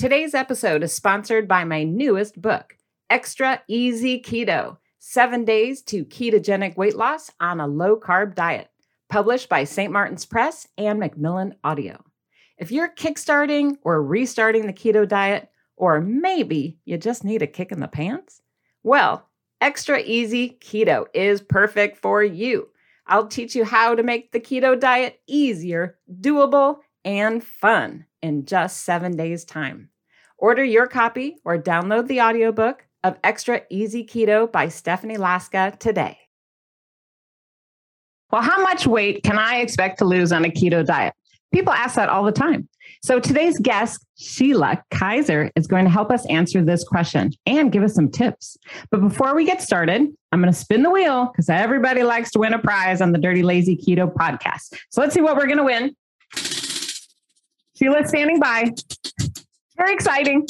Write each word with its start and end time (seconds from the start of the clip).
Today's 0.00 0.32
episode 0.32 0.82
is 0.82 0.94
sponsored 0.94 1.46
by 1.46 1.64
my 1.64 1.84
newest 1.84 2.40
book, 2.40 2.78
Extra 3.10 3.60
Easy 3.68 4.18
Keto 4.18 4.78
Seven 4.98 5.44
Days 5.44 5.82
to 5.82 6.06
Ketogenic 6.06 6.78
Weight 6.78 6.96
Loss 6.96 7.30
on 7.38 7.60
a 7.60 7.66
Low 7.66 8.00
Carb 8.00 8.34
Diet, 8.34 8.70
published 9.10 9.50
by 9.50 9.64
St. 9.64 9.92
Martin's 9.92 10.24
Press 10.24 10.66
and 10.78 10.98
Macmillan 10.98 11.54
Audio. 11.62 12.02
If 12.56 12.72
you're 12.72 12.88
kickstarting 12.88 13.76
or 13.82 14.02
restarting 14.02 14.66
the 14.66 14.72
keto 14.72 15.06
diet, 15.06 15.50
or 15.76 16.00
maybe 16.00 16.78
you 16.86 16.96
just 16.96 17.22
need 17.22 17.42
a 17.42 17.46
kick 17.46 17.70
in 17.70 17.80
the 17.80 17.86
pants, 17.86 18.40
well, 18.82 19.28
Extra 19.60 20.00
Easy 20.00 20.56
Keto 20.62 21.08
is 21.12 21.42
perfect 21.42 21.98
for 21.98 22.24
you. 22.24 22.70
I'll 23.06 23.28
teach 23.28 23.54
you 23.54 23.66
how 23.66 23.94
to 23.94 24.02
make 24.02 24.32
the 24.32 24.40
keto 24.40 24.80
diet 24.80 25.20
easier, 25.26 25.98
doable, 26.22 26.78
and 27.04 27.44
fun 27.44 28.06
in 28.22 28.44
just 28.46 28.84
seven 28.84 29.16
days' 29.16 29.44
time. 29.44 29.90
Order 30.38 30.64
your 30.64 30.86
copy 30.86 31.36
or 31.44 31.58
download 31.58 32.06
the 32.06 32.20
audiobook 32.20 32.86
of 33.04 33.18
Extra 33.22 33.62
Easy 33.70 34.04
Keto 34.04 34.50
by 34.50 34.68
Stephanie 34.68 35.16
Laska 35.16 35.76
today. 35.78 36.18
Well, 38.30 38.42
how 38.42 38.62
much 38.62 38.86
weight 38.86 39.22
can 39.24 39.38
I 39.38 39.56
expect 39.56 39.98
to 39.98 40.04
lose 40.04 40.32
on 40.32 40.44
a 40.44 40.48
keto 40.48 40.84
diet? 40.84 41.14
People 41.52 41.72
ask 41.72 41.96
that 41.96 42.08
all 42.08 42.22
the 42.22 42.32
time. 42.32 42.68
So 43.02 43.18
today's 43.18 43.58
guest, 43.58 44.04
Sheila 44.16 44.82
Kaiser, 44.90 45.50
is 45.56 45.66
going 45.66 45.84
to 45.84 45.90
help 45.90 46.10
us 46.10 46.24
answer 46.26 46.62
this 46.62 46.84
question 46.84 47.32
and 47.46 47.72
give 47.72 47.82
us 47.82 47.94
some 47.94 48.08
tips. 48.10 48.56
But 48.90 49.00
before 49.00 49.34
we 49.34 49.44
get 49.44 49.60
started, 49.60 50.06
I'm 50.32 50.40
going 50.40 50.52
to 50.52 50.58
spin 50.58 50.82
the 50.82 50.90
wheel 50.90 51.30
because 51.32 51.48
everybody 51.48 52.02
likes 52.02 52.30
to 52.32 52.38
win 52.38 52.52
a 52.52 52.58
prize 52.58 53.00
on 53.00 53.12
the 53.12 53.18
Dirty 53.18 53.42
Lazy 53.42 53.76
Keto 53.76 54.12
podcast. 54.12 54.74
So 54.90 55.00
let's 55.00 55.14
see 55.14 55.22
what 55.22 55.36
we're 55.36 55.46
going 55.46 55.58
to 55.58 55.64
win. 55.64 55.96
Sheila's 57.80 58.08
standing 58.08 58.38
by. 58.38 58.72
Very 59.76 59.94
exciting. 59.94 60.46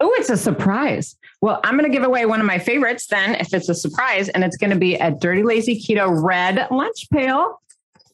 Oh, 0.00 0.12
it's 0.18 0.30
a 0.30 0.36
surprise. 0.36 1.16
Well, 1.40 1.60
I'm 1.62 1.78
going 1.78 1.90
to 1.90 1.94
give 1.94 2.06
away 2.06 2.26
one 2.26 2.40
of 2.40 2.46
my 2.46 2.58
favorites 2.58 3.06
then, 3.06 3.34
if 3.34 3.52
it's 3.52 3.68
a 3.68 3.74
surprise, 3.74 4.28
and 4.30 4.42
it's 4.42 4.56
going 4.56 4.70
to 4.70 4.78
be 4.78 4.94
a 4.94 5.10
Dirty 5.10 5.42
Lazy 5.42 5.80
Keto 5.80 6.22
red 6.22 6.68
lunch 6.70 7.08
pail. 7.12 7.60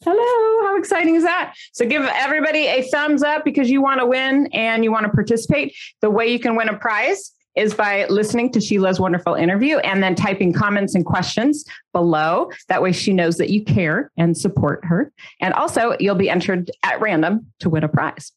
Hello, 0.02 0.66
how 0.66 0.76
exciting 0.78 1.14
is 1.14 1.24
that? 1.24 1.54
So 1.72 1.86
give 1.86 2.02
everybody 2.02 2.66
a 2.66 2.82
thumbs 2.82 3.22
up 3.22 3.44
because 3.44 3.70
you 3.70 3.82
want 3.82 4.00
to 4.00 4.06
win 4.06 4.48
and 4.52 4.82
you 4.82 4.90
want 4.90 5.04
to 5.04 5.12
participate. 5.12 5.76
The 6.00 6.10
way 6.10 6.32
you 6.32 6.38
can 6.38 6.56
win 6.56 6.68
a 6.68 6.76
prize 6.76 7.32
is 7.56 7.74
by 7.74 8.06
listening 8.06 8.52
to 8.52 8.60
Sheila's 8.60 9.00
wonderful 9.00 9.34
interview 9.34 9.78
and 9.78 10.02
then 10.02 10.14
typing 10.14 10.52
comments 10.52 10.94
and 10.94 11.04
questions 11.04 11.64
below. 11.92 12.50
That 12.68 12.82
way 12.82 12.92
she 12.92 13.12
knows 13.12 13.36
that 13.38 13.50
you 13.50 13.64
care 13.64 14.10
and 14.16 14.36
support 14.36 14.84
her. 14.84 15.12
And 15.40 15.52
also, 15.54 15.96
you'll 15.98 16.14
be 16.14 16.30
entered 16.30 16.70
at 16.82 17.00
random 17.00 17.46
to 17.60 17.68
win 17.68 17.84
a 17.84 17.88
prize. 17.88 18.32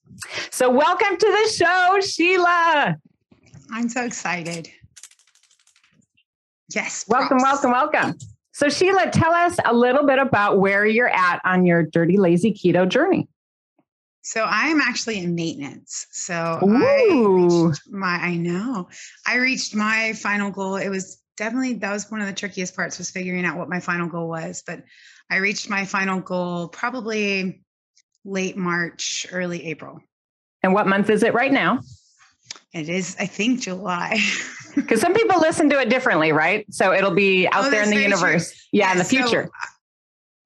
So, 0.52 0.70
welcome 0.70 1.18
to 1.18 1.26
the 1.26 1.52
show, 1.52 2.00
Sheila. 2.02 2.98
I'm 3.72 3.90
so 3.90 4.04
excited. 4.04 4.70
Yes. 6.74 7.06
Welcome, 7.08 7.40
props. 7.40 7.64
welcome, 7.64 7.72
welcome. 7.72 8.18
So, 8.52 8.70
Sheila, 8.70 9.10
tell 9.12 9.32
us 9.32 9.58
a 9.66 9.74
little 9.74 10.06
bit 10.06 10.20
about 10.20 10.60
where 10.60 10.86
you're 10.86 11.10
at 11.10 11.40
on 11.44 11.66
your 11.66 11.84
dirty, 11.84 12.18
lazy 12.18 12.54
keto 12.54 12.88
journey. 12.88 13.28
So 14.24 14.44
I'm 14.48 14.80
actually 14.82 15.20
in 15.20 15.36
maintenance. 15.36 16.08
So 16.12 16.60
Ooh. 16.64 16.76
I 16.76 17.68
reached 17.68 17.82
my 17.92 18.08
I 18.16 18.36
know. 18.38 18.90
I 19.28 19.36
reached 19.36 19.76
my 19.76 20.14
final 20.14 20.50
goal. 20.50 20.78
It 20.78 20.90
was 20.90 21.22
definitely 21.38 21.74
that 21.76 21.92
was 21.92 22.10
one 22.10 22.22
of 22.22 22.28
the 22.28 22.34
trickiest 22.34 22.76
parts 22.76 22.98
was 22.98 23.12
figuring 23.12 23.46
out 23.46 23.58
what 23.58 23.70
my 23.70 23.80
final 23.82 24.08
goal 24.08 24.30
was, 24.30 24.64
but 24.66 24.82
I 25.30 25.38
reached 25.38 25.70
my 25.70 25.86
final 25.86 26.20
goal 26.22 26.70
probably 26.70 27.64
late 28.24 28.56
March, 28.58 29.26
early 29.32 29.66
April. 29.66 30.00
And 30.64 30.74
what 30.74 30.88
month 30.88 31.10
is 31.10 31.24
it 31.24 31.34
right 31.34 31.52
now? 31.52 31.80
It 32.74 32.88
is, 32.90 33.16
I 33.20 33.26
think, 33.28 33.62
July. 33.62 34.20
Because 34.76 35.02
some 35.02 35.14
people 35.14 35.40
listen 35.40 35.70
to 35.70 35.80
it 35.80 35.88
differently, 35.90 36.32
right? 36.32 36.66
So 36.74 36.94
it'll 36.94 37.14
be 37.14 37.46
out 37.48 37.66
Oh, 37.66 37.70
there 37.70 37.84
in 37.84 37.90
the 37.90 37.96
true. 37.96 38.04
universe. 38.06 38.68
Yeah, 38.72 38.92
in 38.92 38.98
the 38.98 39.04
future. 39.04 39.44
uh, 39.44 39.68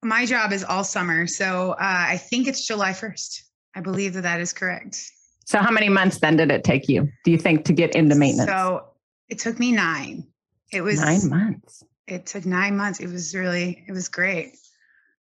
my 0.06 0.26
job 0.26 0.52
is 0.52 0.62
all 0.64 0.84
summer. 0.84 1.26
So 1.26 1.70
uh, 1.72 1.76
I 1.80 2.18
think 2.18 2.46
it's 2.46 2.66
July 2.66 2.90
1st. 2.90 3.40
I 3.78 3.80
believe 3.80 4.14
that 4.14 4.22
that 4.22 4.40
is 4.40 4.52
correct. 4.52 5.00
So, 5.46 5.60
how 5.60 5.70
many 5.70 5.88
months 5.88 6.18
then 6.18 6.36
did 6.36 6.50
it 6.50 6.64
take 6.64 6.88
you, 6.88 7.08
do 7.24 7.30
you 7.30 7.38
think, 7.38 7.64
to 7.66 7.72
get 7.72 7.94
into 7.94 8.16
maintenance? 8.16 8.50
So 8.50 8.88
it 9.28 9.38
took 9.38 9.60
me 9.60 9.70
nine. 9.70 10.26
It 10.72 10.80
was 10.80 11.00
Nine 11.00 11.30
months. 11.30 11.84
it 12.08 12.26
took 12.26 12.44
nine 12.44 12.76
months. 12.76 12.98
It 12.98 13.06
was 13.08 13.36
really, 13.36 13.84
it 13.86 13.92
was 13.92 14.08
great. 14.08 14.56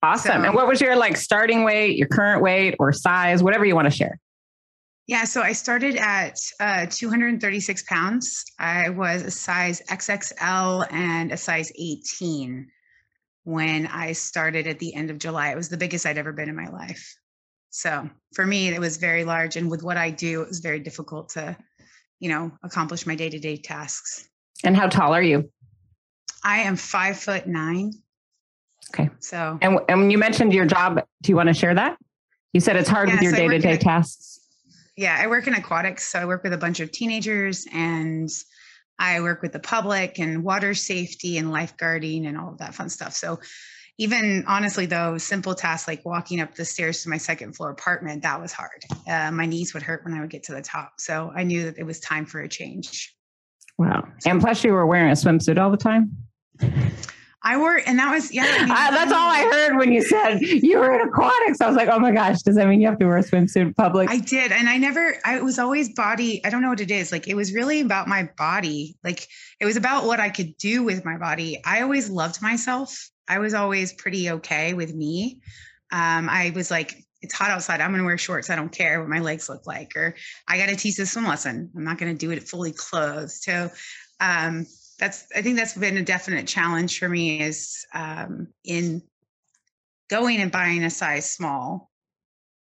Awesome. 0.02 0.42
So- 0.42 0.46
and 0.48 0.56
what 0.56 0.70
was 0.70 0.80
your 0.80 0.96
like 0.96 1.18
starting 1.18 1.66
weight, 1.66 1.98
your 1.98 2.08
current 2.08 2.42
weight, 2.42 2.76
or 2.80 2.94
size, 2.94 3.44
whatever 3.44 3.66
you 3.66 3.76
want 3.76 3.88
to 3.88 3.96
share? 3.96 4.18
Yeah, 5.06 5.26
so 5.26 5.42
I 5.42 5.52
started 5.52 5.98
at 5.98 6.38
uh, 6.62 6.86
236 6.90 7.84
pounds. 7.84 8.46
I 8.58 8.88
was 8.90 9.24
a 9.24 9.32
size 9.32 9.82
XXL 9.90 10.88
and 10.94 11.34
a 11.34 11.38
size 11.38 11.74
18 11.78 12.68
when 13.44 13.86
I 13.88 14.14
started 14.14 14.66
at 14.66 14.80
the 14.80 14.94
end 14.96 15.10
of 15.12 15.18
July. 15.18 15.50
It 15.52 15.58
was 15.58 15.68
the 15.68 15.78
biggest 15.78 16.06
I'd 16.06 16.18
ever 16.18 16.32
been 16.32 16.48
in 16.48 16.56
my 16.56 16.70
life. 16.70 17.16
So 17.70 18.10
for 18.34 18.46
me, 18.46 18.70
it 18.70 18.80
was 18.80 18.98
very 18.98 19.24
large. 19.24 19.56
And 19.56 19.70
with 19.70 19.84
what 19.84 19.98
I 19.98 20.10
do, 20.10 20.42
it 20.42 20.48
was 20.48 20.60
very 20.60 20.80
difficult 20.80 21.30
to, 21.30 21.56
you 22.20 22.30
know, 22.30 22.52
accomplish 22.64 23.06
my 23.06 23.16
day 23.16 23.30
to 23.30 23.40
day 23.40 23.58
tasks. 23.58 24.28
And 24.64 24.76
how 24.76 24.88
tall 24.88 25.14
are 25.14 25.22
you? 25.22 25.52
I 26.44 26.60
am 26.60 26.76
five 26.76 27.18
foot 27.18 27.48
nine. 27.48 27.94
Okay. 28.94 29.10
So 29.20 29.58
And, 29.62 29.80
and 29.88 30.00
when 30.00 30.10
you 30.10 30.18
mentioned 30.18 30.54
your 30.54 30.66
job, 30.66 31.02
do 31.22 31.32
you 31.32 31.36
want 31.36 31.48
to 31.48 31.54
share 31.54 31.76
that? 31.76 31.98
You 32.54 32.60
said 32.60 32.76
it's 32.76 32.90
hard 32.90 33.12
with 33.12 33.22
your 33.22 33.34
day 33.34 33.48
to 33.48 33.60
day 33.60 33.78
tasks. 33.78 34.40
yeah, 34.98 35.18
I 35.20 35.28
work 35.28 35.48
in 35.48 35.54
aquatics. 35.54 36.08
So 36.12 36.20
I 36.20 36.26
work 36.26 36.44
with 36.44 36.54
a 36.54 36.58
bunch 36.58 36.80
of 36.80 36.92
teenagers 36.92 37.68
and 37.72 38.30
I 38.98 39.22
work 39.22 39.42
with 39.42 39.54
the 39.54 39.60
public 39.60 40.20
and 40.20 40.44
water 40.44 40.74
safety 40.74 41.38
and 41.38 41.50
lifeguarding 41.50 42.28
and 42.28 42.38
all 42.38 42.50
of 42.50 42.58
that 42.58 42.74
fun 42.74 42.90
stuff. 42.90 43.14
So 43.14 43.40
even 44.00 44.46
honestly, 44.48 44.86
though, 44.86 45.18
simple 45.18 45.54
tasks 45.54 45.86
like 45.86 46.06
walking 46.06 46.40
up 46.40 46.56
the 46.56 46.64
stairs 46.64 47.04
to 47.04 47.10
my 47.10 47.18
second 47.18 47.54
floor 47.54 47.70
apartment, 47.70 48.24
that 48.24 48.42
was 48.42 48.54
hard. 48.54 48.86
Uh, 49.06 49.30
my 49.30 49.46
knees 49.46 49.74
would 49.74 49.84
hurt 49.84 50.06
when 50.06 50.14
I 50.14 50.22
would 50.22 50.30
get 50.30 50.44
to 50.44 50.54
the 50.54 50.62
top. 50.62 50.94
So 51.00 51.32
I 51.36 51.44
knew 51.44 51.66
that 51.66 51.78
it 51.78 51.84
was 51.84 52.00
time 52.00 52.26
for 52.26 52.40
a 52.40 52.48
change. 52.48 53.14
Wow. 53.78 54.08
And 54.26 54.40
plus, 54.40 54.64
you 54.64 54.72
were 54.72 54.86
wearing 54.86 55.12
a 55.12 55.16
swimsuit 55.16 55.60
all 55.60 55.70
the 55.70 55.78
time. 55.78 56.16
I 57.42 57.60
work, 57.60 57.84
and 57.88 58.00
that 58.00 58.12
was, 58.12 58.34
yeah. 58.34 58.46
I 58.48 58.62
mean, 58.64 58.72
I, 58.72 58.92
that's 58.92 59.12
all 59.12 59.30
I 59.30 59.50
heard 59.52 59.78
when 59.78 59.92
you 59.92 60.02
said 60.02 60.40
you 60.42 60.78
were 60.78 60.94
in 60.94 61.08
aquatics. 61.08 61.60
I 61.60 61.68
was 61.68 61.76
like, 61.76 61.90
oh 61.90 62.00
my 62.00 62.12
gosh, 62.12 62.42
does 62.42 62.56
that 62.56 62.68
mean 62.68 62.80
you 62.80 62.88
have 62.88 63.00
to 63.00 63.06
wear 63.06 63.18
a 63.18 63.24
swimsuit 63.24 63.58
in 63.58 63.74
public? 63.74 64.10
I 64.10 64.20
did. 64.20 64.54
And 64.54 64.70
I 64.70 64.78
never, 64.78 65.16
I 65.26 65.42
was 65.42 65.60
always 65.60 65.94
body, 65.94 66.44
I 66.46 66.50
don't 66.50 66.62
know 66.62 66.70
what 66.70 66.82
it 66.82 66.92
is. 66.92 67.12
Like 67.12 67.28
it 67.28 67.36
was 67.36 67.54
really 67.54 67.82
about 67.82 68.08
my 68.08 68.30
body. 68.38 68.98
Like 69.04 69.28
it 69.60 69.66
was 69.66 69.78
about 69.78 70.06
what 70.06 70.20
I 70.22 70.30
could 70.30 70.58
do 70.58 70.84
with 70.84 71.04
my 71.04 71.18
body. 71.18 71.62
I 71.66 71.82
always 71.82 72.10
loved 72.10 72.42
myself. 72.42 73.10
I 73.30 73.40
was 73.40 73.54
always 73.54 73.94
pretty 73.94 74.32
okay 74.32 74.74
with 74.74 74.94
me. 74.94 75.40
Um, 75.92 76.28
I 76.30 76.52
was 76.56 76.70
like, 76.72 77.06
it's 77.22 77.34
hot 77.34 77.52
outside. 77.52 77.80
I'm 77.80 77.92
going 77.92 78.00
to 78.00 78.06
wear 78.06 78.18
shorts. 78.18 78.50
I 78.50 78.56
don't 78.56 78.72
care 78.72 79.00
what 79.00 79.10
my 79.10 79.20
legs 79.20 79.50
look 79.50 79.68
like. 79.68 79.96
Or 79.96 80.16
I 80.48 80.58
got 80.58 80.70
to 80.70 80.76
teach 80.76 80.98
a 81.00 81.06
swim 81.06 81.28
lesson. 81.28 81.70
I'm 81.76 81.84
not 81.84 81.98
going 81.98 82.12
to 82.12 82.18
do 82.18 82.32
it 82.32 82.48
fully 82.48 82.72
clothed. 82.72 83.32
So, 83.32 83.70
um, 84.20 84.66
that's, 84.98 85.28
I 85.36 85.42
think 85.42 85.58
that's 85.58 85.78
been 85.78 85.98
a 85.98 86.04
definite 86.04 86.48
challenge 86.48 87.00
for 87.00 87.08
me 87.08 87.42
is 87.42 87.86
um, 87.94 88.48
in 88.66 89.02
going 90.10 90.42
and 90.42 90.52
buying 90.52 90.84
a 90.84 90.90
size 90.90 91.32
small 91.32 91.90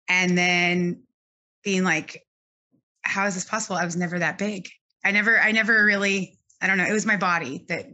and 0.08 0.36
then 0.36 1.02
being 1.64 1.84
like, 1.84 2.22
how 3.02 3.26
is 3.26 3.34
this 3.34 3.44
possible? 3.44 3.76
I 3.76 3.84
was 3.84 3.96
never 3.96 4.18
that 4.18 4.36
big. 4.36 4.68
I 5.04 5.12
never, 5.12 5.38
I 5.38 5.52
never 5.52 5.84
really, 5.84 6.38
I 6.60 6.66
don't 6.66 6.76
know. 6.76 6.84
It 6.84 6.92
was 6.92 7.06
my 7.06 7.16
body 7.16 7.64
that 7.68 7.86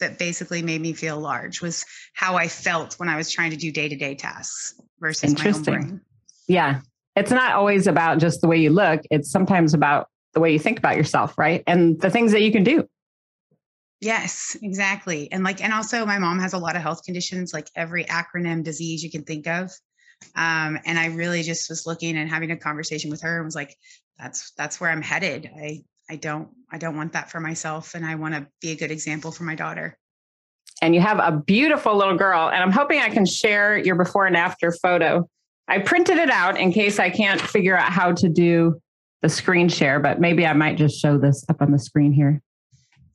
that 0.00 0.18
basically 0.18 0.62
made 0.62 0.80
me 0.80 0.92
feel 0.92 1.18
large 1.18 1.62
was 1.62 1.84
how 2.14 2.36
I 2.36 2.48
felt 2.48 2.94
when 2.94 3.08
I 3.08 3.16
was 3.16 3.30
trying 3.30 3.50
to 3.50 3.56
do 3.56 3.70
day 3.70 3.88
to 3.88 3.96
day 3.96 4.14
tasks 4.14 4.74
versus 4.98 5.38
my 5.38 5.50
own 5.50 5.62
brain. 5.62 6.00
Yeah. 6.48 6.80
It's 7.16 7.30
not 7.30 7.52
always 7.52 7.86
about 7.86 8.18
just 8.18 8.40
the 8.40 8.48
way 8.48 8.56
you 8.56 8.70
look. 8.70 9.02
It's 9.10 9.30
sometimes 9.30 9.74
about 9.74 10.08
the 10.34 10.40
way 10.40 10.52
you 10.52 10.58
think 10.58 10.78
about 10.78 10.96
yourself, 10.96 11.36
right? 11.38 11.62
And 11.66 12.00
the 12.00 12.10
things 12.10 12.32
that 12.32 12.42
you 12.42 12.52
can 12.52 12.64
do. 12.64 12.88
Yes, 14.00 14.56
exactly. 14.62 15.30
And 15.30 15.44
like, 15.44 15.62
and 15.62 15.72
also 15.72 16.06
my 16.06 16.18
mom 16.18 16.38
has 16.38 16.54
a 16.54 16.58
lot 16.58 16.76
of 16.76 16.82
health 16.82 17.02
conditions, 17.04 17.52
like 17.52 17.68
every 17.76 18.04
acronym 18.04 18.64
disease 18.64 19.02
you 19.02 19.10
can 19.10 19.24
think 19.24 19.46
of. 19.46 19.70
Um, 20.34 20.78
and 20.86 20.98
I 20.98 21.06
really 21.06 21.42
just 21.42 21.68
was 21.68 21.86
looking 21.86 22.16
and 22.16 22.28
having 22.28 22.50
a 22.50 22.56
conversation 22.56 23.10
with 23.10 23.22
her 23.22 23.36
and 23.36 23.44
was 23.44 23.54
like, 23.54 23.76
that's, 24.18 24.52
that's 24.56 24.80
where 24.80 24.90
I'm 24.90 25.02
headed. 25.02 25.50
I, 25.54 25.82
I 26.10 26.16
don't, 26.16 26.48
I 26.72 26.76
don't 26.76 26.96
want 26.96 27.12
that 27.12 27.30
for 27.30 27.38
myself. 27.38 27.94
And 27.94 28.04
I 28.04 28.16
want 28.16 28.34
to 28.34 28.46
be 28.60 28.72
a 28.72 28.76
good 28.76 28.90
example 28.90 29.30
for 29.30 29.44
my 29.44 29.54
daughter. 29.54 29.96
And 30.82 30.92
you 30.92 31.00
have 31.00 31.20
a 31.20 31.40
beautiful 31.46 31.96
little 31.96 32.16
girl. 32.16 32.48
And 32.48 32.60
I'm 32.60 32.72
hoping 32.72 32.98
I 32.98 33.10
can 33.10 33.24
share 33.24 33.78
your 33.78 33.94
before 33.94 34.26
and 34.26 34.36
after 34.36 34.72
photo. 34.72 35.28
I 35.68 35.78
printed 35.78 36.18
it 36.18 36.30
out 36.30 36.58
in 36.58 36.72
case 36.72 36.98
I 36.98 37.10
can't 37.10 37.40
figure 37.40 37.78
out 37.78 37.92
how 37.92 38.12
to 38.12 38.28
do 38.28 38.80
the 39.22 39.28
screen 39.28 39.68
share, 39.68 40.00
but 40.00 40.18
maybe 40.18 40.44
I 40.44 40.52
might 40.52 40.76
just 40.76 41.00
show 41.00 41.16
this 41.16 41.44
up 41.48 41.62
on 41.62 41.70
the 41.70 41.78
screen 41.78 42.12
here. 42.12 42.42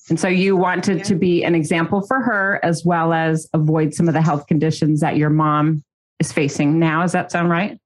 And 0.09 0.17
so 0.17 0.29
you 0.29 0.55
wanted 0.55 0.99
yeah. 0.99 1.03
to 1.03 1.15
be 1.15 1.43
an 1.43 1.53
example 1.53 2.05
for 2.07 2.21
her 2.21 2.61
as 2.63 2.85
well 2.85 3.11
as 3.11 3.49
avoid 3.53 3.93
some 3.93 4.07
of 4.07 4.13
the 4.13 4.21
health 4.21 4.47
conditions 4.47 5.01
that 5.01 5.17
your 5.17 5.31
mom 5.31 5.83
is 6.19 6.31
facing 6.31 6.79
now. 6.79 7.01
Does 7.01 7.11
that 7.11 7.31
sound 7.31 7.49
right? 7.49 7.77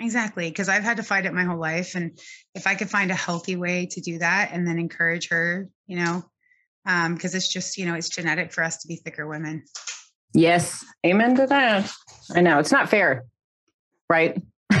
Exactly. 0.00 0.48
Because 0.48 0.68
I've 0.68 0.82
had 0.82 0.96
to 0.96 1.02
fight 1.02 1.26
it 1.26 1.32
my 1.32 1.44
whole 1.44 1.58
life. 1.58 1.94
And 1.94 2.18
if 2.54 2.66
I 2.66 2.74
could 2.74 2.90
find 2.90 3.10
a 3.10 3.14
healthy 3.14 3.56
way 3.56 3.86
to 3.92 4.00
do 4.00 4.18
that 4.18 4.50
and 4.52 4.66
then 4.66 4.78
encourage 4.78 5.28
her, 5.28 5.68
you 5.86 5.96
know, 5.96 6.24
because 6.84 7.34
um, 7.34 7.36
it's 7.36 7.48
just, 7.48 7.78
you 7.78 7.86
know, 7.86 7.94
it's 7.94 8.08
genetic 8.08 8.52
for 8.52 8.64
us 8.64 8.78
to 8.78 8.88
be 8.88 8.96
thicker 8.96 9.26
women. 9.26 9.64
Yes. 10.34 10.84
Amen 11.06 11.36
to 11.36 11.46
that. 11.46 11.90
I 12.34 12.40
know 12.40 12.58
it's 12.58 12.72
not 12.72 12.88
fair, 12.88 13.24
right? 14.08 14.40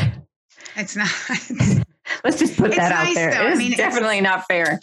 It's 0.76 0.96
not. 0.96 1.06
Let's 2.24 2.40
just 2.40 2.56
put 2.56 2.72
that 2.74 2.88
nice, 2.88 3.10
out 3.10 3.14
there. 3.14 3.30
Though. 3.30 3.46
It's 3.46 3.54
I 3.54 3.58
mean, 3.58 3.76
definitely 3.76 4.20
not 4.20 4.44
fair 4.48 4.80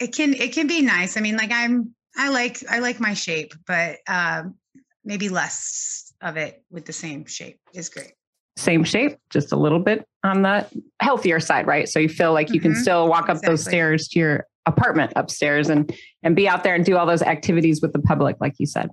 it 0.00 0.14
can 0.14 0.34
it 0.34 0.52
can 0.52 0.66
be 0.66 0.80
nice. 0.80 1.16
I 1.16 1.20
mean, 1.20 1.36
like 1.36 1.52
I'm 1.52 1.94
I 2.16 2.30
like 2.30 2.64
I 2.68 2.80
like 2.80 2.98
my 2.98 3.14
shape, 3.14 3.52
but 3.66 3.98
um, 4.08 4.56
maybe 5.04 5.28
less 5.28 6.12
of 6.22 6.36
it 6.36 6.64
with 6.70 6.86
the 6.86 6.92
same 6.92 7.26
shape 7.26 7.60
is 7.74 7.90
great. 7.90 8.12
Same 8.56 8.84
shape, 8.84 9.16
just 9.30 9.52
a 9.52 9.56
little 9.56 9.78
bit 9.78 10.06
on 10.24 10.42
the 10.42 10.66
healthier 11.00 11.40
side, 11.40 11.66
right? 11.66 11.88
So 11.88 11.98
you 11.98 12.08
feel 12.08 12.32
like 12.32 12.48
you 12.48 12.60
mm-hmm. 12.60 12.72
can 12.72 12.82
still 12.82 13.08
walk 13.08 13.24
up 13.24 13.36
exactly. 13.36 13.48
those 13.52 13.64
stairs 13.64 14.08
to 14.08 14.18
your 14.18 14.46
apartment 14.66 15.12
upstairs 15.16 15.70
and 15.70 15.92
and 16.22 16.36
be 16.36 16.48
out 16.48 16.62
there 16.62 16.74
and 16.74 16.84
do 16.84 16.96
all 16.96 17.06
those 17.06 17.22
activities 17.22 17.80
with 17.80 17.92
the 17.92 18.00
public, 18.00 18.36
like 18.40 18.54
you 18.58 18.66
said. 18.66 18.90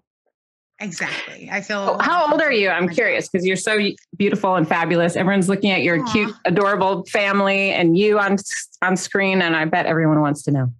Exactly. 0.80 1.50
I 1.51 1.62
feel. 1.62 1.98
How 2.00 2.31
old 2.31 2.39
are 2.39 2.51
you? 2.51 2.69
I'm 2.69 2.88
curious 2.88 3.27
because 3.27 3.45
you're 3.45 3.56
so 3.56 3.80
beautiful 4.15 4.56
and 4.56 4.68
fabulous. 4.68 5.15
Everyone's 5.15 5.50
looking 5.50 5.71
at 5.71 5.81
your 5.81 6.00
Aww. 6.00 6.12
cute, 6.12 6.36
adorable 6.45 7.03
family 7.06 7.71
and 7.71 7.98
you 7.98 8.19
on 8.19 8.38
on 8.83 8.95
screen, 8.95 9.42
and 9.42 9.56
I 9.56 9.65
bet 9.65 9.88
everyone 9.88 10.21
wants 10.21 10.44
to 10.44 10.51
know. 10.51 10.71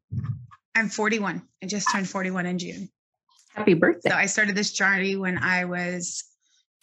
I'm 0.76 0.90
41. 0.90 1.42
I 1.64 1.66
just 1.66 1.92
turned 1.92 2.08
41 2.08 2.46
in 2.46 2.60
June. 2.60 2.90
Happy 3.56 3.74
birthday! 3.74 4.12
So 4.12 4.16
I 4.16 4.28
started 4.28 4.54
this 4.54 4.72
journey 4.72 5.16
when 5.16 5.40
I 5.40 5.66
was 5.66 6.24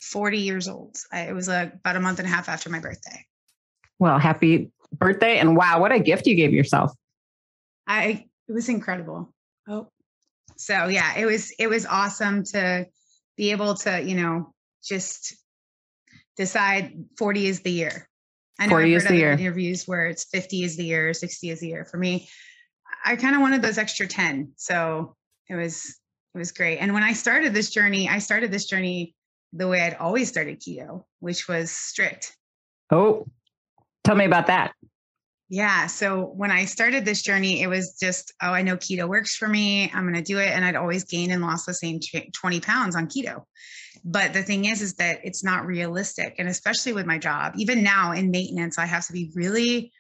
40 0.01 0.39
years 0.39 0.69
old. 0.69 0.97
I, 1.13 1.23
it 1.23 1.33
was 1.33 1.49
a, 1.49 1.73
about 1.75 1.97
a 1.97 2.01
month 2.01 2.19
and 2.19 2.27
a 2.27 2.31
half 2.31 2.49
after 2.49 2.71
my 2.71 2.81
birthday. 2.81 3.25
Well, 3.99 4.19
happy 4.19 4.71
birthday! 4.93 5.39
And 5.39 5.57
wow, 5.57 5.81
what 5.81 5.93
a 5.93 5.99
gift 5.99 6.27
you 6.27 6.35
gave 6.35 6.53
yourself. 6.53 6.93
I 7.87 8.27
it 8.49 8.53
was 8.53 8.69
incredible. 8.69 9.33
Oh, 9.69 9.89
so 10.57 10.87
yeah, 10.89 11.17
it 11.17 11.27
was 11.27 11.53
it 11.59 11.69
was 11.69 11.87
awesome 11.87 12.45
to 12.45 12.87
be 13.37 13.51
able 13.51 13.75
to, 13.75 14.03
you 14.03 14.15
know, 14.15 14.53
just 14.85 15.35
decide 16.37 16.93
40 17.19 17.47
is 17.47 17.61
the 17.61 17.71
year. 17.71 18.09
I 18.59 18.67
know 18.67 18.71
40 18.71 18.85
I've 18.85 18.91
heard 18.91 18.97
is 18.97 19.09
the 19.09 19.17
year. 19.17 19.33
interviews 19.33 19.87
where 19.87 20.07
it's 20.07 20.25
50 20.25 20.63
is 20.63 20.77
the 20.77 20.85
year, 20.85 21.13
60 21.13 21.51
is 21.51 21.61
the 21.61 21.69
year. 21.69 21.85
For 21.85 21.97
me, 21.97 22.29
I 23.05 23.17
kind 23.17 23.35
of 23.35 23.41
wanted 23.41 23.63
those 23.63 23.79
extra 23.79 24.07
10. 24.07 24.53
So 24.57 25.17
it 25.49 25.57
was 25.57 25.99
it 26.35 26.39
was 26.39 26.53
great. 26.53 26.79
And 26.79 26.93
when 26.95 27.03
I 27.03 27.13
started 27.13 27.55
this 27.55 27.71
journey, 27.71 28.09
I 28.09 28.19
started 28.19 28.51
this 28.51 28.67
journey 28.67 29.15
the 29.55 29.69
way 29.69 29.83
I'd 29.83 29.95
always 29.95 30.29
started 30.29 30.61
keto, 30.61 31.05
which 31.21 31.49
was 31.49 31.71
strict. 31.71 32.37
Oh, 32.91 33.27
tell 34.03 34.17
me 34.17 34.25
about 34.25 34.49
that. 34.49 34.73
Yeah. 35.49 35.87
So 35.87 36.33
when 36.37 36.51
I 36.51 36.65
started 36.65 37.05
this 37.05 37.23
journey, 37.23 37.63
it 37.63 37.69
was 37.69 37.97
just, 38.01 38.33
oh, 38.43 38.51
I 38.51 38.63
know 38.63 38.77
keto 38.77 39.09
works 39.09 39.37
for 39.37 39.47
me. 39.47 39.91
I'm 39.93 40.03
going 40.03 40.15
to 40.15 40.23
do 40.23 40.39
it. 40.39 40.49
And 40.49 40.65
I'd 40.65 40.75
always 40.75 41.05
gained 41.05 41.33
and 41.33 41.43
lost 41.43 41.67
the 41.67 41.75
same 41.75 42.01
20 42.33 42.61
pounds 42.61 42.97
on 42.97 43.07
keto. 43.07 43.45
But 44.05 44.33
the 44.33 44.43
thing 44.43 44.65
is, 44.65 44.83
is 44.83 44.95
that 44.95 45.21
it's 45.23 45.45
not 45.45 45.67
realistic. 45.67 46.35
And 46.39 46.49
especially 46.49 46.93
with 46.93 47.07
my 47.07 47.19
job, 47.19 47.53
even 47.57 47.83
now 47.83 48.13
in 48.13 48.31
maintenance, 48.31 48.79
I 48.79 48.87
have 48.87 49.07
to 49.07 49.13
be 49.13 49.31
really, 49.35 49.93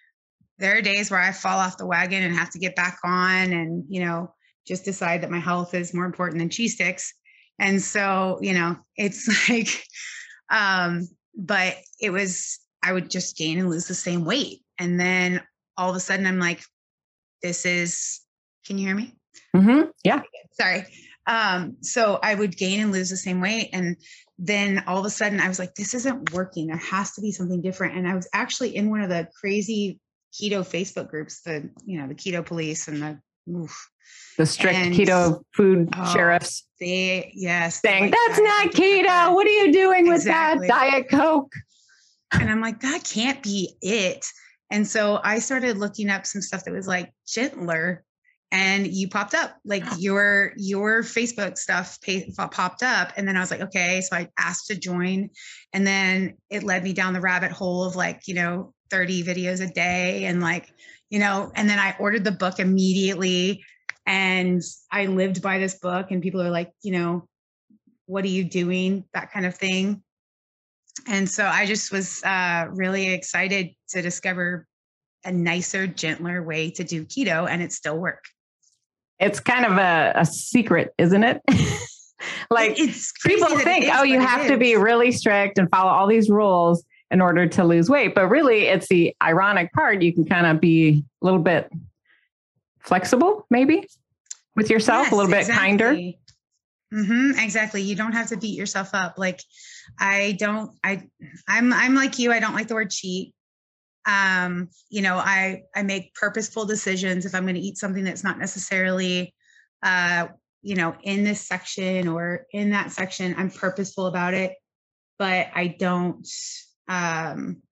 there 0.58 0.76
are 0.76 0.82
days 0.82 1.10
where 1.10 1.20
I 1.20 1.30
fall 1.30 1.58
off 1.58 1.78
the 1.78 1.86
wagon 1.86 2.22
and 2.22 2.34
have 2.34 2.50
to 2.50 2.58
get 2.58 2.74
back 2.74 2.98
on 3.04 3.52
and, 3.52 3.84
you 3.88 4.04
know, 4.04 4.34
just 4.66 4.84
decide 4.84 5.22
that 5.22 5.30
my 5.30 5.38
health 5.38 5.74
is 5.74 5.94
more 5.94 6.06
important 6.06 6.38
than 6.38 6.48
cheese 6.48 6.74
sticks. 6.74 7.12
And 7.58 7.80
so, 7.80 8.38
you 8.42 8.54
know, 8.54 8.76
it's 8.96 9.48
like, 9.48 9.84
um, 10.50 11.08
but 11.36 11.76
it 12.00 12.10
was, 12.10 12.58
I 12.82 12.92
would 12.92 13.10
just 13.10 13.36
gain 13.36 13.58
and 13.58 13.70
lose 13.70 13.86
the 13.86 13.94
same 13.94 14.24
weight 14.24 14.60
and 14.78 14.98
then 14.98 15.42
all 15.76 15.90
of 15.90 15.96
a 15.96 16.00
sudden, 16.00 16.26
I'm 16.26 16.38
like, 16.38 16.62
this 17.42 17.66
is, 17.66 18.20
can 18.66 18.78
you 18.78 18.86
hear 18.86 18.96
me? 18.96 19.14
Mm-hmm. 19.54 19.90
Yeah. 20.04 20.22
Sorry. 20.52 20.84
Um, 21.26 21.76
so 21.80 22.18
I 22.22 22.34
would 22.34 22.56
gain 22.56 22.80
and 22.80 22.92
lose 22.92 23.10
the 23.10 23.16
same 23.16 23.40
weight. 23.40 23.70
And 23.72 23.96
then 24.38 24.84
all 24.86 24.98
of 24.98 25.04
a 25.04 25.10
sudden 25.10 25.40
I 25.40 25.48
was 25.48 25.58
like, 25.58 25.74
this 25.74 25.94
isn't 25.94 26.32
working. 26.32 26.66
There 26.66 26.76
has 26.76 27.12
to 27.12 27.20
be 27.20 27.32
something 27.32 27.62
different. 27.62 27.96
And 27.96 28.08
I 28.08 28.14
was 28.14 28.28
actually 28.32 28.76
in 28.76 28.90
one 28.90 29.00
of 29.00 29.08
the 29.08 29.28
crazy 29.40 30.00
keto 30.32 30.60
Facebook 30.60 31.08
groups, 31.08 31.42
the, 31.42 31.70
you 31.84 32.00
know, 32.00 32.08
the 32.08 32.14
keto 32.14 32.44
police 32.44 32.88
and 32.88 33.02
the, 33.02 33.20
oof. 33.50 33.90
The 34.36 34.46
strict 34.46 34.76
and, 34.76 34.94
keto 34.94 35.42
food 35.54 35.88
oh, 35.96 36.12
sheriffs. 36.12 36.64
They, 36.80 37.30
yes. 37.34 37.80
Saying, 37.80 38.10
like 38.10 38.14
that's 38.26 38.40
not 38.40 38.66
keto. 38.72 39.34
What 39.34 39.46
are 39.46 39.50
you 39.50 39.72
doing 39.72 40.12
exactly. 40.12 40.60
with 40.60 40.68
that 40.68 40.90
Diet 40.90 41.08
Coke? 41.08 41.52
And 42.32 42.50
I'm 42.50 42.60
like, 42.60 42.80
that 42.80 43.04
can't 43.04 43.42
be 43.42 43.74
it. 43.80 44.26
And 44.70 44.86
so 44.86 45.20
I 45.22 45.38
started 45.38 45.78
looking 45.78 46.10
up 46.10 46.26
some 46.26 46.42
stuff 46.42 46.64
that 46.64 46.72
was 46.72 46.88
like 46.88 47.12
gentler 47.28 48.04
and 48.54 48.86
you 48.86 49.08
popped 49.08 49.34
up 49.34 49.56
like 49.64 49.84
your 49.98 50.52
your 50.56 51.02
facebook 51.02 51.58
stuff 51.58 51.98
popped 52.50 52.82
up 52.82 53.12
and 53.16 53.26
then 53.26 53.36
i 53.36 53.40
was 53.40 53.50
like 53.50 53.60
okay 53.60 54.00
so 54.00 54.16
i 54.16 54.28
asked 54.38 54.66
to 54.66 54.78
join 54.78 55.28
and 55.72 55.86
then 55.86 56.34
it 56.50 56.62
led 56.62 56.84
me 56.84 56.92
down 56.92 57.12
the 57.12 57.20
rabbit 57.20 57.50
hole 57.50 57.84
of 57.84 57.96
like 57.96 58.22
you 58.26 58.34
know 58.34 58.72
30 58.90 59.24
videos 59.24 59.60
a 59.60 59.72
day 59.72 60.24
and 60.26 60.40
like 60.40 60.72
you 61.10 61.18
know 61.18 61.50
and 61.56 61.68
then 61.68 61.78
i 61.78 61.94
ordered 61.98 62.24
the 62.24 62.32
book 62.32 62.60
immediately 62.60 63.64
and 64.06 64.62
i 64.92 65.06
lived 65.06 65.42
by 65.42 65.58
this 65.58 65.78
book 65.78 66.10
and 66.10 66.22
people 66.22 66.42
are 66.42 66.50
like 66.50 66.70
you 66.82 66.92
know 66.92 67.26
what 68.06 68.24
are 68.24 68.28
you 68.28 68.44
doing 68.44 69.04
that 69.14 69.32
kind 69.32 69.46
of 69.46 69.54
thing 69.54 70.02
and 71.06 71.28
so 71.28 71.44
I 71.44 71.66
just 71.66 71.92
was 71.92 72.22
uh, 72.24 72.66
really 72.70 73.12
excited 73.12 73.74
to 73.90 74.02
discover 74.02 74.66
a 75.24 75.32
nicer, 75.32 75.86
gentler 75.86 76.42
way 76.42 76.70
to 76.72 76.84
do 76.84 77.04
keto, 77.04 77.48
and 77.48 77.62
it 77.62 77.72
still 77.72 77.98
work. 77.98 78.24
It's 79.18 79.40
kind 79.40 79.64
of 79.64 79.72
a, 79.78 80.12
a 80.16 80.26
secret, 80.26 80.92
isn't 80.98 81.24
it? 81.24 81.40
like 82.50 82.78
it's 82.78 83.12
people 83.24 83.48
think, 83.58 83.86
oh, 83.92 84.02
you 84.02 84.20
have 84.20 84.46
to 84.48 84.56
be 84.56 84.76
really 84.76 85.12
strict 85.12 85.58
and 85.58 85.68
follow 85.70 85.90
all 85.90 86.06
these 86.06 86.28
rules 86.28 86.84
in 87.10 87.20
order 87.20 87.46
to 87.46 87.64
lose 87.64 87.88
weight. 87.88 88.14
But 88.14 88.28
really, 88.28 88.66
it's 88.66 88.88
the 88.88 89.14
ironic 89.22 89.72
part. 89.72 90.02
You 90.02 90.12
can 90.12 90.24
kind 90.24 90.46
of 90.46 90.60
be 90.60 91.04
a 91.22 91.24
little 91.24 91.40
bit 91.40 91.70
flexible, 92.84 93.46
maybe 93.50 93.88
with 94.56 94.70
yourself, 94.70 95.06
yes, 95.06 95.12
a 95.12 95.16
little 95.16 95.30
bit 95.30 95.40
exactly. 95.40 95.66
kinder. 95.66 95.94
Mm-hmm, 96.92 97.38
exactly. 97.38 97.82
You 97.82 97.96
don't 97.96 98.12
have 98.12 98.28
to 98.28 98.36
beat 98.36 98.56
yourself 98.56 98.90
up. 98.94 99.14
Like 99.18 99.40
I 99.98 100.36
don't, 100.38 100.70
I, 100.84 101.08
I'm, 101.48 101.72
I'm 101.72 101.94
like 101.94 102.18
you. 102.18 102.30
I 102.30 102.38
don't 102.38 102.54
like 102.54 102.68
the 102.68 102.74
word 102.74 102.90
cheat. 102.90 103.34
Um, 104.06 104.68
you 104.90 105.02
know, 105.02 105.16
I, 105.16 105.62
I 105.74 105.82
make 105.82 106.14
purposeful 106.14 106.66
decisions. 106.66 107.26
If 107.26 107.34
I'm 107.34 107.44
going 107.44 107.54
to 107.54 107.60
eat 107.60 107.78
something 107.78 108.04
that's 108.04 108.22
not 108.22 108.38
necessarily, 108.38 109.34
uh, 109.82 110.28
you 110.62 110.76
know, 110.76 110.94
in 111.02 111.24
this 111.24 111.40
section 111.40 112.08
or 112.08 112.46
in 112.52 112.70
that 112.70 112.92
section, 112.92 113.34
I'm 113.36 113.50
purposeful 113.50 114.06
about 114.06 114.34
it, 114.34 114.54
but 115.18 115.48
I 115.54 115.74
don't, 115.78 116.28
um, 116.86 117.62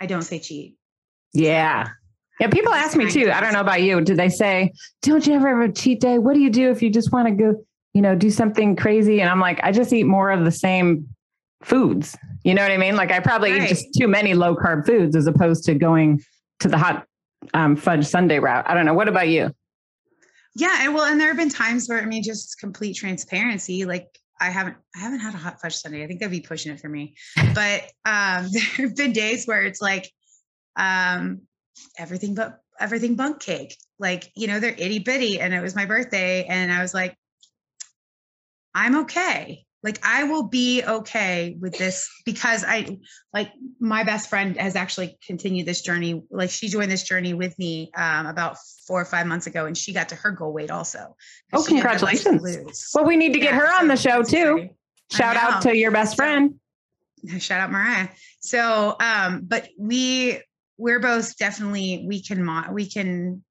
I 0.00 0.06
don't 0.06 0.22
say 0.22 0.38
cheat. 0.38 0.76
Yeah. 1.32 1.88
Yeah, 2.40 2.48
people 2.48 2.72
ask 2.72 2.96
me 2.96 3.10
too. 3.10 3.30
I 3.30 3.40
don't 3.40 3.52
know 3.52 3.60
about 3.60 3.82
you. 3.82 4.00
Do 4.00 4.14
they 4.14 4.28
say, 4.28 4.72
"Don't 5.02 5.26
you 5.26 5.34
ever 5.34 5.48
have 5.48 5.70
a 5.70 5.72
cheat 5.72 6.00
day? 6.00 6.18
What 6.18 6.34
do 6.34 6.40
you 6.40 6.50
do 6.50 6.70
if 6.70 6.82
you 6.82 6.90
just 6.90 7.12
want 7.12 7.28
to 7.28 7.34
go, 7.34 7.64
you 7.92 8.02
know, 8.02 8.14
do 8.16 8.30
something 8.30 8.74
crazy?" 8.74 9.20
And 9.20 9.30
I'm 9.30 9.40
like, 9.40 9.60
I 9.62 9.70
just 9.70 9.92
eat 9.92 10.04
more 10.04 10.30
of 10.30 10.44
the 10.44 10.50
same 10.50 11.08
foods. 11.62 12.16
You 12.42 12.54
know 12.54 12.62
what 12.62 12.72
I 12.72 12.76
mean? 12.76 12.96
Like 12.96 13.12
I 13.12 13.20
probably 13.20 13.52
Right. 13.52 13.62
eat 13.62 13.68
just 13.68 13.86
too 13.94 14.08
many 14.08 14.34
low 14.34 14.54
carb 14.56 14.84
foods 14.86 15.14
as 15.16 15.26
opposed 15.26 15.64
to 15.64 15.74
going 15.74 16.22
to 16.60 16.68
the 16.68 16.76
hot 16.76 17.06
um, 17.54 17.76
fudge 17.76 18.04
sundae 18.06 18.38
route. 18.38 18.64
I 18.68 18.74
don't 18.74 18.84
know. 18.84 18.94
What 18.94 19.08
about 19.08 19.28
you? 19.28 19.54
Yeah, 20.56 20.78
and 20.82 20.94
well, 20.94 21.04
and 21.04 21.20
there 21.20 21.28
have 21.28 21.36
been 21.36 21.48
times 21.48 21.88
where 21.88 22.00
I 22.00 22.04
mean, 22.04 22.22
just 22.22 22.58
complete 22.58 22.94
transparency. 22.94 23.84
Like 23.84 24.06
I 24.40 24.50
haven't, 24.50 24.76
I 24.96 25.00
haven't 25.00 25.20
had 25.20 25.34
a 25.34 25.38
hot 25.38 25.60
fudge 25.60 25.76
sundae. 25.76 26.02
I 26.04 26.06
think 26.06 26.20
that'd 26.20 26.30
be 26.30 26.40
pushing 26.40 26.72
it 26.72 26.80
for 26.80 26.88
me. 26.88 27.14
But 27.54 27.84
um, 28.04 28.48
there 28.52 28.88
have 28.88 28.96
been 28.96 29.12
days 29.12 29.46
where 29.46 29.62
it's 29.62 29.80
like 29.80 30.10
um, 30.76 31.42
everything 31.98 32.34
but 32.34 32.60
everything 32.80 33.14
bundt 33.16 33.40
cake. 33.40 33.76
Like 33.98 34.30
you 34.36 34.46
know, 34.46 34.60
they're 34.60 34.74
itty 34.76 34.98
bitty, 35.00 35.40
and 35.40 35.54
it 35.54 35.60
was 35.60 35.74
my 35.76 35.86
birthday, 35.86 36.44
and 36.44 36.72
I 36.72 36.82
was 36.82 36.94
like, 36.94 37.16
I'm 38.74 38.96
okay. 39.02 39.64
Like 39.82 39.98
I 40.02 40.24
will 40.24 40.44
be 40.44 40.82
okay 40.82 41.56
with 41.60 41.76
this 41.76 42.08
because 42.24 42.64
I 42.66 42.98
like 43.34 43.52
my 43.78 44.02
best 44.02 44.30
friend 44.30 44.56
has 44.56 44.76
actually 44.76 45.18
continued 45.26 45.66
this 45.66 45.82
journey. 45.82 46.22
Like 46.30 46.48
she 46.50 46.68
joined 46.68 46.90
this 46.90 47.02
journey 47.02 47.34
with 47.34 47.56
me 47.58 47.90
um, 47.94 48.26
about 48.26 48.56
four 48.86 49.00
or 49.00 49.04
five 49.04 49.26
months 49.26 49.46
ago, 49.46 49.66
and 49.66 49.76
she 49.76 49.92
got 49.92 50.08
to 50.08 50.14
her 50.14 50.30
goal 50.30 50.54
weight 50.54 50.70
also. 50.70 51.14
Oh, 51.52 51.66
She 51.66 51.76
had 51.76 52.00
less 52.00 52.22
to 52.22 52.30
congratulations. 52.30 52.90
Well, 52.94 53.04
we 53.04 53.16
need 53.16 53.34
to 53.34 53.38
get 53.38 53.52
Yeah, 53.52 53.60
her 53.60 53.66
on 53.74 53.88
the 53.88 53.96
show 53.96 54.22
too. 54.22 54.70
Shout 55.12 55.36
out 55.36 55.62
to 55.62 55.76
your 55.76 55.90
best 55.90 56.12
So- 56.12 56.16
friend. 56.16 56.54
Shout 57.38 57.60
out 57.60 57.70
Mariah. 57.70 58.08
So, 58.40 58.96
um, 59.00 59.42
but 59.46 59.68
we 59.78 60.40
we're 60.78 61.00
both 61.00 61.36
definitely 61.38 62.04
we 62.08 62.22
can 62.22 62.42
mo- 62.44 62.70
we 62.72 62.88
can 62.88 63.42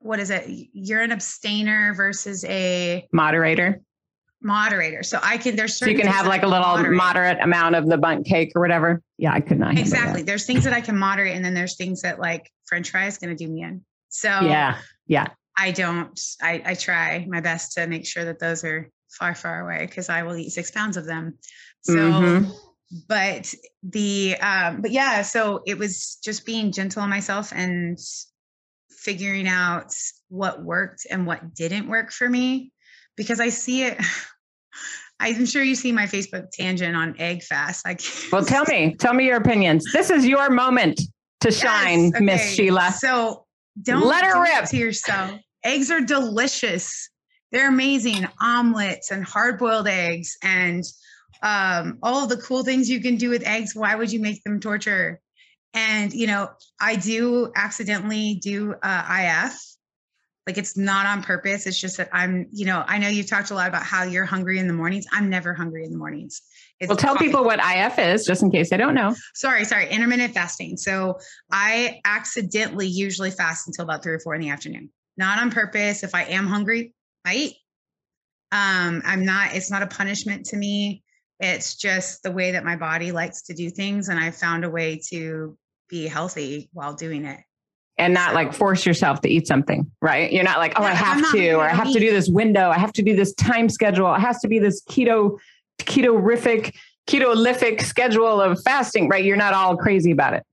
what 0.00 0.18
is 0.18 0.30
it? 0.30 0.44
You're 0.72 1.02
an 1.02 1.12
abstainer 1.12 1.92
versus 1.94 2.42
a 2.46 3.06
Moderator. 3.12 3.80
moderator. 4.40 5.02
So 5.02 5.20
I 5.22 5.36
can 5.36 5.56
there's 5.56 5.76
So 5.76 5.86
you 5.86 5.96
can 5.96 6.06
have 6.06 6.26
like 6.26 6.42
a 6.42 6.46
little 6.46 6.66
moderate. 6.66 6.96
moderate 6.96 7.38
amount 7.42 7.74
of 7.76 7.86
the 7.86 7.98
bundt 7.98 8.26
cake 8.26 8.52
or 8.56 8.62
whatever. 8.62 9.02
Yeah, 9.18 9.34
I 9.34 9.40
could 9.40 9.58
not. 9.58 9.78
Exactly. 9.78 10.22
There's 10.22 10.46
things 10.46 10.64
that 10.64 10.72
I 10.72 10.80
can 10.80 10.96
moderate, 10.96 11.36
and 11.36 11.44
then 11.44 11.52
there's 11.54 11.76
things 11.76 12.00
that 12.02 12.18
like 12.18 12.50
French 12.66 12.90
fry 12.90 13.06
is 13.06 13.18
going 13.18 13.36
to 13.36 13.44
do 13.44 13.50
me 13.52 13.62
in. 13.62 13.84
So 14.08 14.28
Yeah. 14.28 14.78
Yeah. 15.06 15.26
I 15.58 15.72
don't. 15.72 16.18
I 16.42 16.62
I 16.64 16.74
try 16.74 17.26
my 17.28 17.40
best 17.40 17.72
to 17.72 17.86
make 17.86 18.06
sure 18.06 18.24
that 18.24 18.38
those 18.38 18.64
are 18.64 18.88
far 19.10 19.34
far 19.34 19.60
away 19.60 19.84
because 19.84 20.08
I 20.08 20.22
will 20.22 20.36
eat 20.36 20.50
six 20.50 20.70
pounds 20.70 20.96
of 20.96 21.04
them. 21.04 21.36
So, 21.82 21.92
Mhm. 21.96 22.52
But 23.08 23.54
the 23.82 24.36
um, 24.40 24.80
but 24.82 24.90
yeah. 24.90 25.22
So 25.22 25.62
it 25.66 25.78
was 25.78 26.18
just 26.24 26.44
being 26.44 26.72
gentle 26.72 27.02
on 27.02 27.10
myself 27.10 27.52
and 27.54 27.98
figuring 28.90 29.48
out 29.48 29.94
what 30.28 30.62
worked 30.62 31.06
and 31.10 31.26
what 31.26 31.54
didn't 31.54 31.88
work 31.88 32.10
for 32.12 32.28
me 32.28 32.72
because 33.16 33.40
I 33.40 33.48
see 33.48 33.84
it. 33.84 33.98
I'm 35.22 35.44
sure 35.44 35.62
you 35.62 35.74
see 35.74 35.92
my 35.92 36.06
Facebook 36.06 36.50
tangent 36.50 36.96
on 36.96 37.14
egg 37.18 37.42
fast. 37.42 37.84
like 37.84 38.00
Well, 38.32 38.42
tell 38.42 38.64
me, 38.64 38.94
tell 38.94 39.12
me 39.12 39.26
your 39.26 39.36
opinions. 39.36 39.84
This 39.92 40.08
is 40.08 40.26
your 40.26 40.48
moment 40.48 40.98
to 41.40 41.50
shine, 41.50 42.04
Yes, 42.14 42.22
Miss. 42.22 42.54
Sheila. 42.54 42.90
So 42.92 43.44
don't 43.82 44.06
Let 44.06 44.24
her 44.24 44.42
rip. 44.42 44.64
to 44.70 44.78
yourself. 44.78 45.32
Eggs 45.62 45.90
are 45.90 46.00
delicious. 46.00 47.10
They're 47.52 47.68
amazing. 47.68 48.26
Omelets 48.40 49.10
and 49.10 49.22
hard 49.22 49.58
boiled 49.58 49.88
eggs 49.88 50.38
and 50.42 50.84
um, 51.42 51.98
all 52.02 52.24
of 52.24 52.28
the 52.28 52.36
cool 52.36 52.64
things 52.64 52.88
you 52.88 53.00
can 53.00 53.16
do 53.16 53.30
with 53.30 53.46
eggs. 53.46 53.74
Why 53.74 53.94
would 53.94 54.12
you 54.12 54.20
make 54.20 54.42
them 54.44 54.60
torture? 54.60 55.20
And 55.74 56.12
you 56.12 56.26
know, 56.26 56.50
I 56.80 56.96
do 56.96 57.52
accidentally 57.54 58.40
do 58.42 58.74
uh, 58.82 59.46
IF. 59.48 59.58
Like 60.46 60.58
it's 60.58 60.76
not 60.76 61.06
on 61.06 61.22
purpose. 61.22 61.66
It's 61.66 61.80
just 61.80 61.98
that 61.98 62.08
I'm, 62.12 62.46
you 62.50 62.66
know, 62.66 62.82
I 62.86 62.98
know 62.98 63.08
you've 63.08 63.28
talked 63.28 63.50
a 63.50 63.54
lot 63.54 63.68
about 63.68 63.84
how 63.84 64.02
you're 64.02 64.24
hungry 64.24 64.58
in 64.58 64.66
the 64.66 64.72
mornings. 64.72 65.06
I'm 65.12 65.30
never 65.30 65.54
hungry 65.54 65.84
in 65.84 65.92
the 65.92 65.98
mornings. 65.98 66.42
It's 66.80 66.88
Well, 66.88 66.96
tell 66.96 67.14
coffee 67.14 67.26
people 67.26 67.44
what 67.44 67.60
IF 67.60 67.98
is, 67.98 68.24
just 68.24 68.42
in 68.42 68.50
case 68.50 68.70
they 68.70 68.78
don't 68.78 68.94
know. 68.94 69.14
sorry, 69.34 69.64
sorry, 69.64 69.88
intermittent 69.88 70.34
fasting. 70.34 70.76
So 70.78 71.18
I 71.52 72.00
accidentally 72.04 72.86
usually 72.86 73.30
fast 73.30 73.68
until 73.68 73.84
about 73.84 74.02
three 74.02 74.14
or 74.14 74.18
four 74.18 74.34
in 74.34 74.40
the 74.40 74.48
afternoon. 74.48 74.90
Not 75.16 75.38
on 75.38 75.50
purpose. 75.50 76.02
If 76.02 76.14
I 76.14 76.24
am 76.24 76.46
hungry, 76.46 76.94
I 77.24 77.34
eat. 77.34 77.56
Um, 78.50 79.02
I'm 79.04 79.24
not, 79.24 79.54
it's 79.54 79.70
not 79.70 79.82
a 79.82 79.86
punishment 79.86 80.46
to 80.46 80.56
me. 80.56 81.04
It's 81.40 81.74
just 81.74 82.22
the 82.22 82.30
way 82.30 82.52
that 82.52 82.64
my 82.64 82.76
body 82.76 83.12
likes 83.12 83.42
to 83.42 83.54
do 83.54 83.70
things. 83.70 84.08
And 84.08 84.20
I 84.20 84.30
found 84.30 84.64
a 84.64 84.70
way 84.70 85.00
to 85.08 85.56
be 85.88 86.06
healthy 86.06 86.68
while 86.72 86.94
doing 86.94 87.24
it. 87.24 87.40
And 87.98 88.14
not 88.14 88.34
like 88.34 88.54
force 88.54 88.86
yourself 88.86 89.20
to 89.22 89.28
eat 89.28 89.46
something, 89.46 89.90
right? 90.00 90.32
You're 90.32 90.44
not 90.44 90.58
like, 90.58 90.78
oh, 90.78 90.84
I 90.84 90.92
have 90.92 91.30
to, 91.32 91.52
or 91.54 91.64
I 91.64 91.74
have 91.74 91.92
to 91.92 92.00
do 92.00 92.10
this 92.12 92.28
window. 92.28 92.70
I 92.70 92.78
have 92.78 92.92
to 92.94 93.02
do 93.02 93.14
this 93.16 93.34
time 93.34 93.68
schedule. 93.68 94.14
It 94.14 94.20
has 94.20 94.38
to 94.40 94.48
be 94.48 94.58
this 94.58 94.82
keto, 94.84 95.38
keto-rific, 95.80 96.74
keto-lific 97.06 97.82
schedule 97.82 98.40
of 98.40 98.58
fasting, 98.62 99.08
right? 99.08 99.24
You're 99.24 99.36
not 99.36 99.52
all 99.52 99.76
crazy 99.76 100.12
about 100.12 100.34
it. 100.34 100.44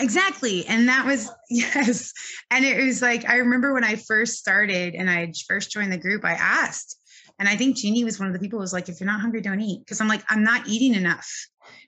Exactly. 0.00 0.66
And 0.66 0.88
that 0.88 1.04
was, 1.04 1.30
yes. 1.50 2.12
And 2.50 2.64
it 2.64 2.82
was 2.82 3.02
like, 3.02 3.28
I 3.28 3.36
remember 3.36 3.72
when 3.72 3.84
I 3.84 3.96
first 3.96 4.38
started 4.38 4.94
and 4.94 5.10
I 5.10 5.32
first 5.46 5.70
joined 5.70 5.92
the 5.92 5.98
group, 5.98 6.24
I 6.24 6.32
asked, 6.32 6.96
and 7.38 7.48
I 7.48 7.56
think 7.56 7.76
Jeannie 7.76 8.04
was 8.04 8.18
one 8.18 8.28
of 8.28 8.34
the 8.34 8.40
people 8.40 8.58
who 8.58 8.62
was 8.62 8.72
like, 8.72 8.88
if 8.88 9.00
you're 9.00 9.06
not 9.06 9.20
hungry, 9.20 9.40
don't 9.40 9.60
eat. 9.60 9.86
Cause 9.86 10.00
I'm 10.00 10.08
like, 10.08 10.22
I'm 10.28 10.42
not 10.42 10.66
eating 10.66 10.94
enough. 10.94 11.30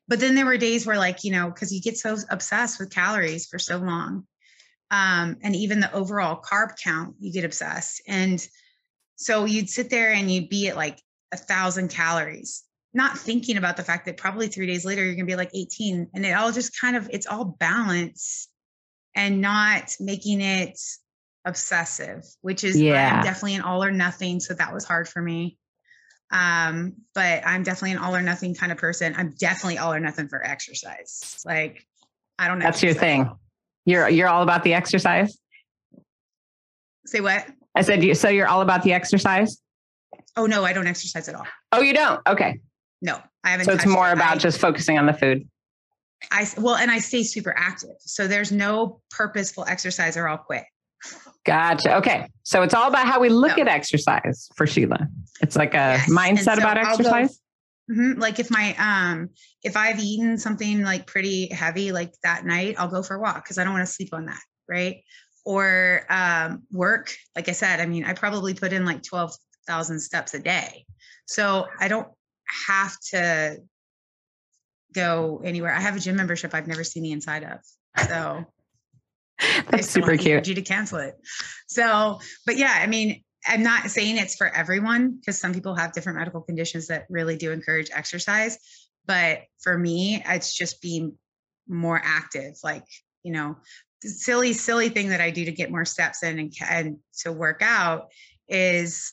But 0.09 0.21
then 0.21 0.35
there 0.35 0.47
were 0.47 0.57
days 0.57 0.87
where, 0.87 0.99
like, 0.99 1.25
you 1.25 1.33
know, 1.33 1.51
because 1.51 1.73
you 1.73 1.81
get 1.81 1.97
so 1.97 2.17
obsessed 2.31 2.79
with 2.79 2.91
calories 2.91 3.47
for 3.47 3.59
so 3.59 3.79
long. 3.79 4.27
Um, 4.91 5.37
and 5.43 5.57
even 5.57 5.81
the 5.81 5.93
overall 5.93 6.41
carb 6.41 6.77
count, 6.83 7.17
you 7.21 7.33
get 7.33 7.45
obsessed. 7.45 8.03
And 8.07 8.47
so 9.17 9.45
you'd 9.45 9.71
sit 9.71 9.91
there 9.91 10.13
and 10.13 10.31
you'd 10.31 10.49
be 10.49 10.69
at 10.69 10.77
like 10.77 11.01
a 11.33 11.37
thousand 11.37 11.89
calories 11.89 12.65
not 12.95 13.19
thinking 13.19 13.57
about 13.57 13.77
the 13.77 13.83
fact 13.83 14.05
that 14.07 14.17
probably 14.17 14.49
three 14.49 14.67
days 14.67 14.85
later 14.85 15.03
you're 15.05 15.15
going 15.15 15.27
to 15.27 15.31
be 15.33 15.37
like 15.37 15.51
18 15.55 16.09
and 16.15 16.27
it 16.27 16.33
all 16.33 16.53
just 16.53 16.79
kind 16.79 16.97
of 16.97 17.09
it's 17.13 17.27
all 17.27 17.45
balance 17.59 18.49
and 19.15 19.41
not 19.41 19.95
making 20.01 20.41
it 20.41 20.79
obsessive 21.45 22.23
which 22.43 22.65
is 22.65 22.81
Yeah. 22.81 23.17
i'm 23.19 23.25
definitely 23.25 23.55
an 23.55 23.63
all 23.63 23.83
or 23.83 23.91
nothing 23.91 24.41
so 24.41 24.55
that 24.55 24.73
was 24.73 24.85
hard 24.85 25.09
for 25.09 25.21
me 25.23 25.57
um 26.31 26.95
but 27.15 27.43
i'm 27.47 27.63
definitely 27.63 27.93
an 27.93 27.99
all 27.99 28.15
or 28.15 28.23
nothing 28.23 28.55
kind 28.55 28.71
of 28.73 28.79
person 28.79 29.15
i'm 29.17 29.35
definitely 29.39 29.79
all 29.79 29.93
or 29.93 30.01
nothing 30.01 30.29
for 30.29 30.45
exercise 30.47 31.43
like 31.45 31.85
i 32.39 32.47
don't 32.49 32.59
know 32.59 32.65
That's 32.67 32.83
your 32.83 32.95
thing. 32.95 33.29
You're 33.85 34.09
you're 34.09 34.29
all 34.29 34.43
about 34.45 34.63
the 34.63 34.75
exercise. 34.75 35.37
say 37.07 37.21
what 37.21 37.47
I 37.75 37.83
said, 37.83 38.05
you, 38.05 38.15
so 38.15 38.29
you're 38.29 38.47
all 38.47 38.61
about 38.61 38.83
the 38.85 38.93
exercise. 38.93 39.61
oh 40.37 40.47
no 40.47 40.65
i 40.65 40.73
don't 40.73 40.87
exercise 40.87 41.29
at 41.29 41.35
all 41.35 41.47
Oh, 41.75 41.81
you 41.81 41.95
don't? 41.95 42.21
Okay. 42.29 42.61
No 43.03 43.19
i 43.45 43.51
haven't 43.51 43.67
So 43.67 43.73
it's 43.73 43.85
more 43.87 44.09
it. 44.09 44.15
about 44.15 44.37
I- 44.37 44.39
just 44.39 44.59
focusing 44.59 44.99
on 44.99 45.05
the 45.07 45.13
food. 45.13 45.47
I 46.31 46.47
well, 46.57 46.77
and 46.77 46.89
I 46.89 46.99
stay 47.01 47.25
super 47.25 47.53
active. 47.59 47.97
So 47.99 48.29
there's 48.29 48.53
no 48.53 49.01
purposeful 49.11 49.65
exercise 49.67 50.17
or 50.17 50.29
I'll 50.29 50.39
quit. 50.39 50.63
Gotcha. 51.45 51.97
Okay. 51.97 52.29
So 52.45 52.63
it's 52.63 52.75
all 52.75 52.87
about 52.89 53.07
how 53.09 53.19
we 53.19 53.29
look 53.29 53.57
No. 53.57 53.63
at 53.65 53.69
exercise 53.69 54.49
for 54.55 54.65
Sheila. 54.65 55.09
It's 55.41 55.57
like 55.57 55.75
a 55.75 55.99
Yes. 55.99 56.09
Mindset 56.09 56.55
so 56.55 56.61
about 56.63 56.77
go- 56.77 56.89
exercise. 56.89 57.41
Mhm. 57.91 58.21
Like 58.21 58.39
if 58.39 58.53
my 58.53 58.77
um 58.77 59.31
if 59.65 59.77
I've 59.77 59.99
eaten 59.99 60.39
something 60.39 60.83
like 60.83 61.09
pretty 61.09 61.49
heavy 61.49 61.91
like 61.91 62.15
that 62.23 62.45
night, 62.47 62.77
I'll 62.79 62.87
go 62.89 63.03
for 63.03 63.17
a 63.17 63.21
walk 63.21 63.43
because 63.43 63.59
I 63.59 63.65
don't 63.65 63.73
want 63.73 63.85
to 63.89 63.93
sleep 63.93 64.11
on 64.15 64.27
that, 64.27 64.41
right? 64.69 65.03
Or 65.45 66.07
um 66.09 66.63
work. 66.71 67.13
Like 67.35 67.49
I 67.49 67.53
said, 67.53 67.81
I 67.81 67.87
mean, 67.87 68.05
I 68.05 68.13
probably 68.13 68.55
put 68.55 68.73
in 68.73 68.85
like 68.85 69.03
twelve 69.03 69.35
thousand 69.67 69.99
steps 69.99 70.35
a 70.35 70.39
day, 70.39 70.87
so 71.27 71.67
I 71.81 71.89
don't 71.89 72.07
have 72.69 72.99
to 73.11 73.59
go 74.93 75.41
anywhere. 75.45 75.73
I 75.73 75.81
have 75.81 75.97
a 75.97 76.01
gym 76.01 76.17
membership 76.17 76.55
I've 76.55 76.67
never 76.67 76.85
seen 76.85 77.03
the 77.03 77.13
inside 77.13 77.45
of, 77.45 77.61
so. 78.09 78.45
That's 79.71 79.89
super 79.89 80.17
cute. 80.17 80.33
energy 80.33 80.55
to 80.55 80.63
cancel 80.63 80.99
it. 80.99 81.17
So, 81.67 82.21
but 82.47 82.57
yeah, 82.57 82.75
I 82.77 82.87
mean, 82.87 83.25
I'm 83.47 83.63
not 83.63 83.91
saying 83.91 84.19
it's 84.19 84.37
for 84.37 84.47
everyone 84.55 85.17
because 85.17 85.39
some 85.39 85.53
people 85.53 85.75
have 85.75 85.93
different 85.93 86.19
medical 86.19 86.43
conditions 86.43 86.87
that 86.89 87.07
really 87.09 87.37
do 87.37 87.51
encourage 87.51 87.91
exercise. 87.93 88.59
But 89.07 89.41
for 89.61 89.77
me, 89.77 90.23
it's 90.27 90.55
just 90.57 90.81
being 90.81 91.17
more 91.69 92.01
active. 92.03 92.55
Like, 92.63 92.85
you 93.25 93.33
know, 93.33 93.57
the 94.03 94.09
silly, 94.09 94.53
silly 94.53 94.89
thing 94.89 95.09
that 95.09 95.21
I 95.21 95.31
do 95.31 95.45
to 95.45 95.53
get 95.53 95.71
more 95.71 95.85
steps 95.85 96.23
in 96.23 96.39
and, 96.39 96.53
and 96.69 96.97
to 97.23 97.33
work 97.33 97.63
out 97.63 98.09
is 98.49 99.13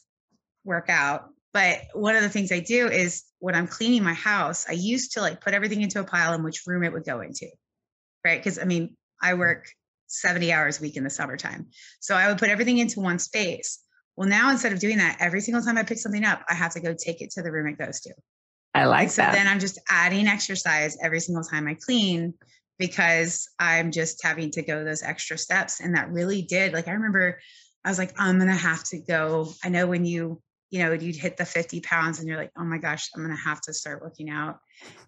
work 0.63 0.89
out. 0.89 1.29
But 1.53 1.81
one 1.93 2.15
of 2.15 2.21
the 2.21 2.29
things 2.29 2.51
I 2.51 2.59
do 2.59 2.87
is 2.87 3.23
when 3.39 3.55
I'm 3.55 3.67
cleaning 3.67 4.03
my 4.03 4.13
house, 4.13 4.67
I 4.69 4.73
used 4.73 5.13
to 5.13 5.21
like 5.21 5.41
put 5.41 5.53
everything 5.53 5.81
into 5.81 5.99
a 5.99 6.03
pile 6.03 6.33
and 6.33 6.43
which 6.43 6.63
room 6.67 6.83
it 6.83 6.93
would 6.93 7.05
go 7.05 7.21
into. 7.21 7.47
Right. 8.23 8.43
Cause 8.43 8.59
I 8.59 8.65
mean, 8.65 8.95
I 9.21 9.33
mm. 9.33 9.39
work 9.39 9.67
70 10.07 10.51
hours 10.51 10.79
a 10.79 10.81
week 10.81 10.97
in 10.97 11.03
the 11.03 11.09
summertime. 11.09 11.67
So 11.99 12.15
I 12.15 12.27
would 12.27 12.37
put 12.37 12.49
everything 12.49 12.77
into 12.77 12.99
one 12.99 13.19
space. 13.19 13.79
Well, 14.15 14.27
now 14.27 14.51
instead 14.51 14.73
of 14.73 14.79
doing 14.79 14.97
that, 14.97 15.17
every 15.19 15.41
single 15.41 15.63
time 15.63 15.77
I 15.77 15.83
pick 15.83 15.97
something 15.97 16.25
up, 16.25 16.43
I 16.49 16.53
have 16.53 16.73
to 16.73 16.81
go 16.81 16.93
take 16.93 17.21
it 17.21 17.31
to 17.31 17.41
the 17.41 17.51
room 17.51 17.67
it 17.67 17.77
goes 17.77 18.01
to. 18.01 18.13
I 18.73 18.85
like 18.85 19.09
so 19.09 19.21
that. 19.21 19.33
then 19.33 19.47
I'm 19.47 19.59
just 19.59 19.79
adding 19.89 20.27
exercise 20.27 20.97
every 21.01 21.19
single 21.19 21.43
time 21.43 21.67
I 21.67 21.75
clean 21.75 22.33
because 22.77 23.49
I'm 23.59 23.91
just 23.91 24.23
having 24.23 24.51
to 24.51 24.61
go 24.61 24.83
those 24.83 25.03
extra 25.03 25.37
steps. 25.37 25.79
And 25.79 25.95
that 25.95 26.11
really 26.11 26.41
did, 26.41 26.73
like, 26.73 26.87
I 26.87 26.91
remember 26.91 27.39
I 27.83 27.89
was 27.89 27.97
like, 27.97 28.13
I'm 28.17 28.37
going 28.37 28.49
to 28.49 28.55
have 28.55 28.83
to 28.85 28.99
go. 28.99 29.53
I 29.63 29.69
know 29.69 29.87
when 29.87 30.05
you 30.05 30.41
you 30.69 30.79
know, 30.79 30.93
you'd 30.93 31.15
hit 31.15 31.37
the 31.37 31.45
50 31.45 31.81
pounds 31.81 32.19
and 32.19 32.27
you're 32.27 32.37
like, 32.37 32.51
oh 32.57 32.63
my 32.63 32.77
gosh, 32.77 33.09
I'm 33.15 33.23
going 33.23 33.35
to 33.35 33.43
have 33.43 33.61
to 33.61 33.73
start 33.73 34.01
working 34.01 34.29
out. 34.29 34.59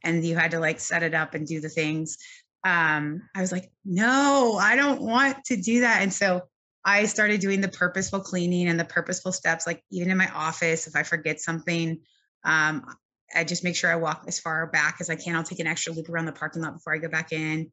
And 0.04 0.26
you 0.26 0.36
had 0.36 0.52
to 0.52 0.60
like 0.60 0.80
set 0.80 1.04
it 1.04 1.14
up 1.14 1.34
and 1.34 1.46
do 1.46 1.62
the 1.62 1.70
things. 1.70 2.18
Um, 2.64 3.22
I 3.36 3.42
was 3.42 3.52
like, 3.52 3.72
no, 3.86 4.58
I 4.60 4.76
don't 4.76 5.02
want 5.02 5.44
to 5.46 5.58
do 5.58 5.82
that. 5.82 6.02
And 6.02 6.14
so 6.14 6.42
I 6.84 7.06
started 7.06 7.42
doing 7.42 7.62
the 7.62 7.68
purposeful 7.68 8.22
cleaning 8.22 8.68
and 8.68 8.80
the 8.80 8.86
purposeful 8.86 9.32
steps, 9.32 9.68
like 9.68 9.84
even 9.92 10.10
in 10.10 10.18
my 10.18 10.30
office, 10.34 10.88
if 10.88 10.96
I 10.96 11.04
forget 11.04 11.40
something, 11.40 12.00
um, 12.44 12.86
I 13.34 13.44
just 13.44 13.64
make 13.64 13.76
sure 13.76 13.92
I 13.92 13.96
walk 13.96 14.26
as 14.28 14.40
far 14.40 14.66
back 14.68 14.98
as 15.00 15.10
I 15.10 15.16
can. 15.16 15.36
I'll 15.36 15.44
take 15.44 15.60
an 15.60 15.68
extra 15.68 15.94
loop 15.94 16.10
around 16.10 16.26
the 16.26 16.32
parking 16.32 16.62
lot 16.62 16.74
before 16.74 16.94
I 16.94 16.98
go 16.98 17.08
back 17.08 17.32
in. 17.32 17.72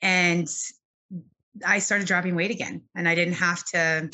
And 0.00 0.48
I 1.66 1.80
started 1.80 2.06
dropping 2.06 2.36
weight 2.36 2.50
again 2.50 2.82
and 2.96 3.08
I 3.08 3.14
didn't 3.14 3.34
have 3.34 3.64
to, 3.66 4.10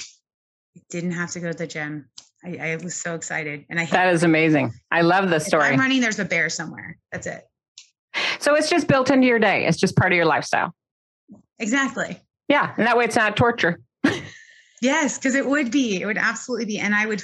didn't 0.90 1.12
have 1.12 1.32
to 1.32 1.40
go 1.40 1.52
to 1.52 1.56
the 1.56 1.66
gym. 1.66 2.08
I, 2.44 2.72
I 2.72 2.76
was 2.82 2.94
so 2.94 3.14
excited. 3.14 3.66
And 3.68 3.78
I, 3.78 3.86
that 3.86 4.12
is 4.12 4.22
amazing. 4.22 4.72
I 4.90 5.02
love 5.02 5.30
the 5.30 5.40
story. 5.40 5.66
If 5.66 5.72
I'm 5.74 5.80
running, 5.80 6.00
there's 6.00 6.18
a 6.18 6.24
bear 6.24 6.48
somewhere. 6.48 6.96
That's 7.12 7.26
it. 7.26 7.44
So 8.38 8.54
it's 8.54 8.70
just 8.70 8.88
built 8.88 9.10
into 9.10 9.26
your 9.26 9.38
day. 9.38 9.66
It's 9.66 9.78
just 9.78 9.96
part 9.96 10.12
of 10.12 10.16
your 10.16 10.24
lifestyle. 10.24 10.74
Exactly. 11.58 12.18
Yeah. 12.48 12.72
And 12.76 12.86
that 12.86 12.96
way 12.96 13.04
it's 13.04 13.16
not 13.16 13.36
torture. 13.36 13.80
yes. 14.80 15.18
Cause 15.18 15.34
it 15.34 15.46
would 15.46 15.70
be, 15.70 16.00
it 16.00 16.06
would 16.06 16.18
absolutely 16.18 16.64
be. 16.64 16.78
And 16.78 16.94
I 16.94 17.06
would, 17.06 17.22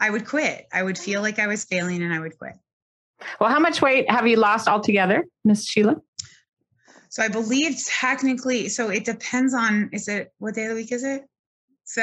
I 0.00 0.10
would 0.10 0.26
quit. 0.26 0.66
I 0.72 0.82
would 0.82 0.98
feel 0.98 1.22
like 1.22 1.38
I 1.38 1.46
was 1.46 1.64
failing 1.64 2.02
and 2.02 2.12
I 2.12 2.20
would 2.20 2.38
quit. 2.38 2.54
Well, 3.40 3.50
how 3.50 3.60
much 3.60 3.80
weight 3.80 4.10
have 4.10 4.26
you 4.26 4.36
lost 4.36 4.68
altogether, 4.68 5.24
Miss 5.44 5.64
Sheila? 5.64 5.96
So 7.08 7.22
I 7.22 7.28
believe 7.28 7.78
technically, 7.86 8.68
so 8.68 8.90
it 8.90 9.04
depends 9.04 9.54
on, 9.54 9.90
is 9.92 10.08
it, 10.08 10.32
what 10.38 10.54
day 10.54 10.64
of 10.64 10.70
the 10.70 10.74
week 10.74 10.92
is 10.92 11.04
it? 11.04 11.22
So 11.84 12.02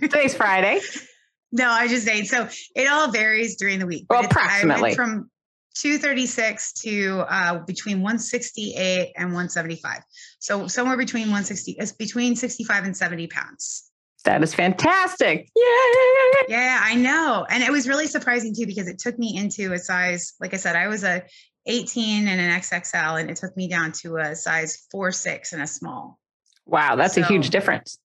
today's 0.00 0.34
Friday. 0.34 0.80
No, 1.52 1.68
I 1.68 1.88
just 1.88 2.04
saying. 2.04 2.24
So 2.24 2.48
it 2.74 2.88
all 2.88 3.10
varies 3.10 3.56
during 3.56 3.78
the 3.78 3.86
week. 3.86 4.06
Well, 4.10 4.24
approximately. 4.24 4.94
from 4.94 5.30
236 5.76 6.72
to 6.72 7.24
uh, 7.28 7.58
between 7.66 7.98
168 7.98 9.12
and 9.16 9.26
175. 9.26 10.00
So 10.38 10.66
somewhere 10.66 10.96
between 10.96 11.24
160, 11.24 11.76
it's 11.78 11.92
between 11.92 12.36
65 12.36 12.84
and 12.84 12.96
70 12.96 13.26
pounds. 13.28 13.90
That 14.24 14.42
is 14.42 14.54
fantastic. 14.54 15.48
Yay! 15.54 16.46
Yeah, 16.48 16.80
I 16.82 16.96
know. 16.96 17.46
And 17.48 17.62
it 17.62 17.70
was 17.70 17.86
really 17.86 18.08
surprising 18.08 18.54
too 18.54 18.66
because 18.66 18.88
it 18.88 18.98
took 18.98 19.18
me 19.18 19.36
into 19.36 19.72
a 19.72 19.78
size, 19.78 20.34
like 20.40 20.52
I 20.52 20.56
said, 20.56 20.74
I 20.74 20.88
was 20.88 21.04
a 21.04 21.22
18 21.66 22.26
and 22.28 22.40
an 22.40 22.60
XXL, 22.60 23.20
and 23.20 23.30
it 23.30 23.36
took 23.36 23.56
me 23.56 23.68
down 23.68 23.92
to 23.92 24.16
a 24.16 24.34
size 24.34 24.86
four, 24.90 25.12
six 25.12 25.52
and 25.52 25.62
a 25.62 25.66
small. 25.66 26.18
Wow, 26.64 26.96
that's 26.96 27.14
so, 27.14 27.22
a 27.22 27.24
huge 27.24 27.50
difference. 27.50 27.98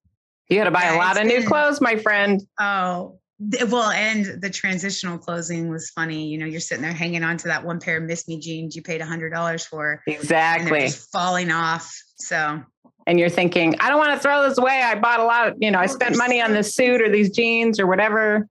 You 0.50 0.57
got 0.57 0.65
to 0.65 0.71
buy 0.71 0.83
yeah, 0.83 0.95
a 0.95 0.98
lot 0.98 1.19
of 1.19 1.25
new 1.25 1.45
clothes, 1.45 1.79
my 1.79 1.95
friend. 1.95 2.41
Oh, 2.60 3.19
well, 3.69 3.89
and 3.89 4.41
the 4.41 4.50
transitional 4.50 5.17
closing 5.17 5.69
was 5.69 5.89
funny. 5.89 6.27
You 6.27 6.38
know, 6.38 6.45
you're 6.45 6.60
sitting 6.60 6.83
there 6.83 6.93
hanging 6.93 7.24
on 7.24 7.38
to 7.38 7.48
that 7.48 7.65
one 7.65 7.79
pair 7.79 7.98
of 7.98 8.03
Miss 8.03 8.27
Me 8.27 8.39
jeans 8.39 8.75
you 8.75 8.81
paid 8.81 9.01
a 9.01 9.05
hundred 9.05 9.31
dollars 9.31 9.65
for. 9.65 10.01
Exactly. 10.07 10.83
It's 10.83 11.07
falling 11.07 11.51
off. 11.51 11.91
So 12.17 12.62
and 13.07 13.19
you're 13.19 13.29
thinking, 13.29 13.75
I 13.79 13.89
don't 13.89 13.98
want 13.98 14.13
to 14.13 14.19
throw 14.19 14.48
this 14.48 14.57
away. 14.57 14.81
I 14.81 14.95
bought 14.95 15.19
a 15.19 15.24
lot 15.24 15.48
of, 15.48 15.55
you 15.60 15.71
know, 15.71 15.79
I 15.79 15.88
spent 15.88 16.17
money 16.17 16.41
on 16.41 16.53
this 16.53 16.75
suit 16.75 17.01
or 17.01 17.10
these 17.10 17.31
jeans 17.31 17.79
or 17.79 17.88
whatever. 17.88 18.48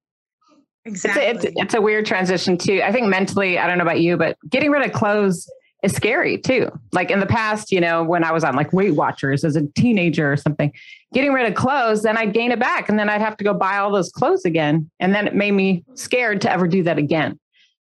Exactly. 0.85 1.23
It's 1.23 1.45
a, 1.45 1.49
it's, 1.49 1.57
it's 1.57 1.75
a 1.75 1.81
weird 1.81 2.07
transition 2.07 2.59
too. 2.59 2.83
I 2.85 2.91
think 2.91 3.07
mentally, 3.07 3.59
I 3.59 3.67
don't 3.67 3.79
know 3.79 3.85
about 3.85 4.01
you, 4.01 4.17
but 4.17 4.37
getting 4.49 4.71
rid 4.71 4.85
of 4.85 4.93
clothes 4.93 5.49
is 5.83 5.93
scary 5.93 6.39
too. 6.39 6.71
Like 6.93 7.11
in 7.11 7.21
the 7.21 7.27
past, 7.27 7.73
you 7.73 7.81
know, 7.81 8.03
when 8.03 8.25
I 8.25 8.33
was 8.33 8.45
on 8.45 8.55
like 8.55 8.73
Weight 8.73 8.95
Watchers 8.95 9.45
as 9.45 9.57
a 9.57 9.67
teenager 9.69 10.33
or 10.33 10.37
something, 10.37 10.73
getting 11.13 11.33
rid 11.33 11.47
of 11.47 11.55
clothes, 11.55 12.03
then 12.03 12.17
I'd 12.17 12.33
gain 12.33 12.53
it 12.53 12.59
back 12.59 12.89
and 12.89 12.99
then 12.99 13.09
I'd 13.09 13.21
have 13.21 13.37
to 13.39 13.45
go 13.45 13.55
buy 13.55 13.79
all 13.79 13.91
those 13.91 14.11
clothes 14.11 14.45
again. 14.45 14.91
And 15.01 15.15
then 15.15 15.27
it 15.27 15.35
made 15.35 15.53
me 15.53 15.85
scared 15.95 16.41
to 16.43 16.51
ever 16.51 16.69
do 16.69 16.83
that 16.85 16.99
again. 16.99 17.39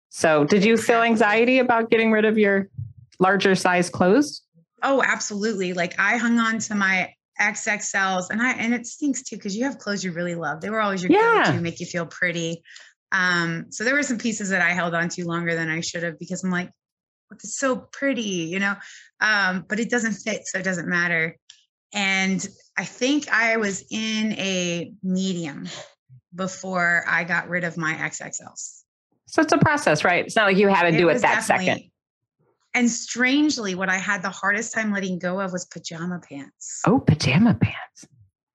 So, 0.10 0.44
did 0.44 0.64
you 0.64 0.78
feel 0.78 1.02
anxiety 1.02 1.58
about 1.58 1.90
getting 1.90 2.12
rid 2.12 2.26
of 2.26 2.38
your 2.38 2.70
larger 3.20 3.56
size 3.56 3.90
clothes? 3.90 4.42
Oh, 4.84 5.02
absolutely. 5.04 5.74
Like 5.74 6.00
I 6.00 6.18
hung 6.18 6.40
on 6.40 6.60
to 6.60 6.76
my 6.76 7.14
XXLs 7.42 8.30
and 8.30 8.42
I 8.42 8.52
and 8.52 8.74
it 8.74 8.86
stinks 8.86 9.24
too 9.24 9.38
because 9.38 9.56
you 9.58 9.64
have 9.64 9.80
clothes 9.80 10.04
you 10.04 10.12
really 10.12 10.36
love. 10.36 10.62
They 10.62 10.70
were 10.70 10.82
always 10.82 11.02
your 11.02 11.12
yeah. 11.12 11.46
go-to, 11.46 11.62
make 11.62 11.80
you 11.80 11.86
feel 11.86 12.06
pretty. 12.06 12.64
Um, 13.12 13.68
so 13.70 13.84
there 13.84 13.94
were 13.94 14.04
some 14.04 14.18
pieces 14.18 14.50
that 14.50 14.62
I 14.62 14.72
held 14.72 14.94
on 14.94 15.10
to 15.10 15.26
longer 15.26 15.56
than 15.56 15.70
I 15.70 15.82
should 15.82 16.04
have 16.04 16.20
because 16.20 16.44
I'm 16.44 16.52
like, 16.52 16.70
it's 17.34 17.58
so 17.58 17.76
pretty, 17.76 18.22
you 18.22 18.60
know. 18.60 18.76
Um, 19.22 19.66
but 19.68 19.80
it 19.80 19.90
doesn't 19.90 20.14
fit, 20.14 20.46
so 20.46 20.60
it 20.60 20.64
doesn't 20.64 20.88
matter. 20.88 21.38
And 21.94 22.46
I 22.78 22.86
think 22.86 23.30
I 23.30 23.58
was 23.58 23.86
in 23.92 24.34
a 24.34 24.92
medium 25.04 25.68
before 26.36 27.04
I 27.08 27.24
got 27.24 27.48
rid 27.48 27.64
of 27.64 27.78
my 27.78 27.94
XXLs. 27.94 28.82
So 29.28 29.42
it's 29.42 29.54
a 29.54 29.58
process, 29.58 30.04
right? 30.04 30.26
It's 30.26 30.36
not 30.36 30.46
like 30.46 30.58
you 30.58 30.68
had 30.68 30.90
to 30.90 30.98
do 30.98 31.10
it, 31.10 31.18
it 31.18 31.22
that 31.22 31.44
second. 31.44 31.84
And 32.76 32.90
strangely, 32.90 33.76
what 33.76 33.90
I 33.90 33.98
had 33.98 34.24
the 34.24 34.32
hardest 34.32 34.74
time 34.74 34.92
letting 34.92 35.20
go 35.20 35.40
of 35.40 35.52
was 35.52 35.66
pajama 35.66 36.20
pants. 36.28 36.82
Oh, 36.86 37.00
pajama 37.00 37.54
pants. 37.54 38.08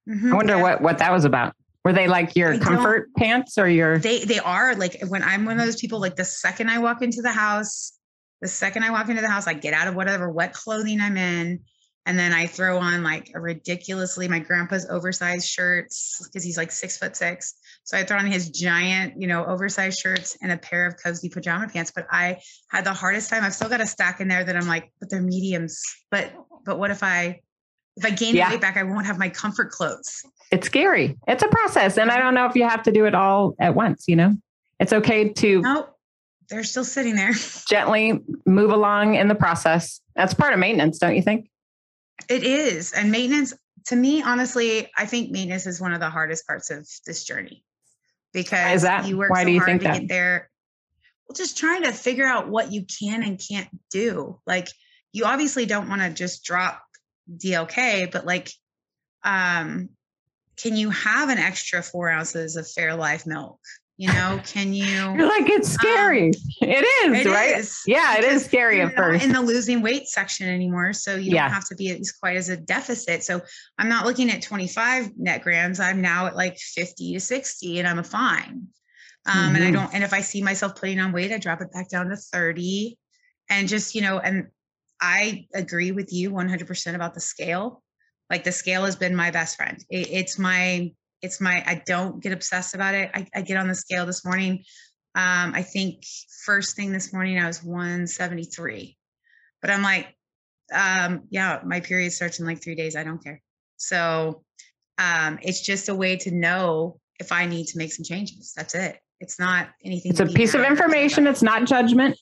Mm-hmm. 0.09 0.33
I 0.33 0.37
wonder 0.37 0.57
yeah. 0.57 0.63
what 0.63 0.81
what 0.81 0.99
that 0.99 1.13
was 1.13 1.25
about. 1.25 1.55
Were 1.85 1.93
they 1.93 2.09
like 2.09 2.35
your 2.35 2.55
I 2.55 2.59
comfort 2.59 3.09
pants 3.17 3.59
or 3.59 3.69
your 3.69 3.99
They 3.99 4.25
they 4.25 4.39
are 4.41 4.75
like 4.75 5.01
when 5.09 5.23
I'm 5.23 5.45
one 5.45 5.59
of 5.61 5.65
those 5.65 5.81
people 5.81 6.01
like 6.01 6.17
the 6.17 6.25
second 6.25 6.69
I 6.69 6.79
walk 6.79 7.03
into 7.03 7.23
the 7.23 7.31
house, 7.31 7.98
the 8.41 8.49
second 8.49 8.85
I 8.85 8.91
walk 8.91 9.09
into 9.09 9.23
the 9.23 9.29
house, 9.29 9.47
I 9.47 9.55
get 9.55 9.75
out 9.75 9.89
of 9.89 9.95
whatever 9.95 10.31
wet 10.31 10.53
clothing 10.53 11.01
I'm 11.01 11.17
in 11.17 11.61
and 12.09 12.19
then 12.19 12.33
I 12.33 12.47
throw 12.47 12.79
on 12.79 13.03
like 13.03 13.31
a 13.35 13.41
ridiculously 13.41 14.29
my 14.29 14.39
grandpa's 14.39 14.87
oversized 14.89 15.47
shirts 15.47 16.19
because 16.25 16.43
he's 16.43 16.57
like 16.57 16.73
six 16.73 16.97
foot 16.97 17.15
six. 17.15 17.53
So 17.85 17.99
I 17.99 18.03
throw 18.03 18.17
on 18.17 18.25
his 18.25 18.49
giant, 18.49 19.21
you 19.21 19.29
know, 19.29 19.45
oversized 19.45 20.01
shirts 20.01 20.35
and 20.41 20.51
a 20.51 20.57
pair 20.57 20.87
of 20.87 20.95
cozy 21.05 21.29
pajama 21.29 21.69
pants. 21.69 21.93
But 21.95 22.07
I 22.11 22.41
had 22.71 22.85
the 22.85 22.95
hardest 22.95 23.29
time. 23.29 23.45
I've 23.45 23.55
still 23.55 23.69
got 23.69 23.83
a 23.83 23.87
stack 23.87 24.23
in 24.23 24.29
there 24.29 24.43
that 24.43 24.57
I'm 24.57 24.67
like, 24.67 24.91
but 24.99 25.11
they're 25.11 25.21
mediums. 25.21 25.83
But 26.11 26.33
but 26.65 26.79
what 26.79 26.91
if 26.91 27.03
I 27.03 27.41
if 27.99 28.07
I 28.07 28.11
gain 28.11 28.35
yeah. 28.35 28.51
weight 28.51 28.63
back, 28.63 28.79
I 28.79 28.85
won't 28.85 29.05
have 29.05 29.19
my 29.19 29.29
comfort 29.29 29.71
clothes. 29.71 30.23
It's 30.51 30.67
scary. 30.67 31.15
It's 31.27 31.43
a 31.43 31.49
process. 31.49 31.99
And 31.99 32.11
I 32.11 32.17
don't 32.17 32.33
know 32.33 32.47
if 32.47 32.55
you 32.55 32.67
have 32.67 32.83
to 32.85 32.93
do 32.93 33.05
it 33.05 33.15
all 33.15 33.55
at 33.61 33.75
once, 33.75 34.09
you 34.09 34.17
know? 34.17 34.35
It's 34.81 34.95
okay 34.95 35.29
to 35.29 35.61
nope. 35.61 35.98
They're 36.51 36.65
still 36.65 36.85
sitting 36.85 37.15
there. 37.15 37.33
Gently 37.69 38.21
move 38.47 38.71
along 38.71 39.15
in 39.15 39.29
the 39.29 39.35
process. 39.35 40.01
That's 40.15 40.35
part 40.35 40.53
of 40.53 40.59
maintenance, 40.59 40.99
don't 40.99 41.17
you 41.17 41.23
think? 41.23 41.51
It 42.29 42.43
is. 42.43 42.93
And 42.93 43.11
maintenance, 43.11 43.55
to 43.87 43.97
me, 43.97 44.23
honestly, 44.23 44.91
I 44.97 45.07
think 45.07 45.31
maintenance 45.31 45.67
is 45.67 45.81
one 45.81 45.93
of 45.93 46.01
the 46.01 46.11
hardest 46.11 46.47
parts 46.47 46.71
of 46.71 46.89
this 47.07 47.25
journey 47.25 47.65
because 48.33 48.85
you 49.07 49.17
work 49.17 49.31
Why 49.31 49.43
so 49.43 49.47
do 49.47 49.53
you 49.53 49.59
hard 49.59 49.69
think 49.69 49.83
to 49.83 49.89
that? 49.89 50.01
get 50.01 50.09
there. 50.09 50.51
Well, 51.29 51.35
just 51.35 51.59
trying 51.59 51.83
to 51.83 51.93
figure 51.93 52.27
out 52.27 52.49
what 52.49 52.73
you 52.73 52.85
can 52.85 53.23
and 53.23 53.39
can't 53.39 53.69
do. 53.91 54.41
Like 54.47 54.69
you 55.13 55.25
obviously 55.25 55.67
don't 55.67 55.89
want 55.89 56.01
to 56.03 56.11
just 56.11 56.45
drop 56.45 56.83
DLK, 57.31 58.11
but 58.11 58.27
like, 58.27 58.51
um, 59.23 59.91
can 60.57 60.77
you 60.77 60.91
have 60.91 61.29
an 61.29 61.39
extra 61.39 61.83
four 61.83 62.09
ounces 62.09 62.57
of 62.57 62.67
Fairlife 62.67 63.27
milk? 63.27 63.61
You 63.99 64.13
know, 64.13 64.41
can 64.45 64.73
you? 64.73 64.85
You're 64.87 65.27
like 65.27 65.51
it's 65.51 65.69
scary. 65.69 66.29
Um, 66.29 66.69
it 66.69 66.85
is, 66.85 67.27
it 67.27 67.29
right? 67.29 67.59
Is, 67.59 67.83
yeah, 67.85 68.17
it 68.17 68.23
is 68.23 68.45
scary 68.45 68.81
at 68.81 68.95
first. 68.95 69.25
in 69.25 69.33
the 69.33 69.43
losing 69.43 69.83
weight 69.83 70.07
section 70.07 70.49
anymore, 70.49 70.93
so 70.93 71.17
you 71.17 71.33
yeah. 71.33 71.43
don't 71.43 71.55
have 71.55 71.67
to 71.67 71.75
be 71.75 71.91
as 71.91 72.13
quite 72.13 72.37
as 72.37 72.49
a 72.49 72.57
deficit. 72.57 73.25
So 73.25 73.41
I'm 73.77 73.89
not 73.89 74.07
looking 74.07 74.31
at 74.31 74.41
25 74.41 75.19
net 75.19 75.43
grams. 75.43 75.81
I'm 75.81 76.01
now 76.01 76.27
at 76.27 76.37
like 76.37 76.57
50 76.59 77.15
to 77.15 77.21
60, 77.21 77.81
and 77.81 77.89
I'm 77.89 78.05
fine. 78.05 78.69
Um, 79.27 79.35
mm-hmm. 79.35 79.57
And 79.57 79.57
I 79.57 79.67
mm-hmm. 79.67 79.75
don't. 79.75 79.95
And 79.95 80.05
if 80.05 80.13
I 80.13 80.21
see 80.21 80.43
myself 80.43 80.77
putting 80.77 81.01
on 81.01 81.11
weight, 81.11 81.33
I 81.33 81.39
drop 81.39 81.61
it 81.61 81.73
back 81.73 81.89
down 81.89 82.09
to 82.11 82.17
30, 82.17 82.97
and 83.51 83.67
just 83.67 83.97
you 83.97 84.03
know, 84.03 84.21
and 84.21 84.47
I 85.01 85.49
agree 85.55 85.91
with 85.91 86.13
you 86.13 86.31
100% 86.31 86.95
about 86.95 87.15
the 87.15 87.21
scale. 87.21 87.83
Like 88.31 88.45
the 88.45 88.53
scale 88.53 88.85
has 88.85 88.95
been 88.95 89.17
my 89.17 89.33
best 89.33 89.57
friend. 89.57 89.85
It, 89.91 90.09
it's 90.13 90.39
my 90.39 90.93
it's 91.23 91.41
my 91.41 91.63
i 91.67 91.83
don't 91.87 92.23
get 92.23 92.33
obsessed 92.33 92.75
about 92.75 92.95
it. 92.95 93.11
I, 93.15 93.27
I 93.35 93.43
get 93.43 93.57
on 93.57 93.69
the 93.69 93.75
scale 93.75 94.07
this 94.07 94.25
morning. 94.25 94.65
Um, 95.15 95.55
i 95.55 95.63
think 95.63 96.05
first 96.45 96.77
thing 96.77 96.93
this 96.93 97.13
morning 97.13 97.39
i 97.39 97.47
was 97.47 97.63
173 97.63 98.97
but 99.61 99.71
i'm 99.71 99.83
like 99.83 100.15
um, 100.73 101.23
yeah 101.31 101.61
my 101.65 101.81
period 101.81 102.13
starts 102.13 102.41
in 102.41 102.47
like 102.47 102.63
three 102.63 102.75
days. 102.75 102.97
I 102.97 103.05
don't 103.05 103.23
care. 103.23 103.41
So 103.77 104.43
um, 104.99 105.39
it's 105.43 105.63
just 105.63 105.89
a 105.89 105.95
way 105.95 106.17
to 106.17 106.31
know 106.31 107.01
if 107.19 107.33
i 107.33 107.47
need 107.47 107.67
to 107.69 107.79
make 107.79 107.93
some 107.93 108.05
changes. 108.05 108.53
That's 108.57 108.75
it. 108.75 108.99
It's 109.21 109.39
not 109.39 109.69
anything 109.85 110.13
it's 110.13 110.21
a 110.21 110.27
piece 110.27 110.55
of 110.55 110.63
information. 110.63 111.27
It's 111.27 111.43
not 111.43 111.65
judgment 111.65 112.19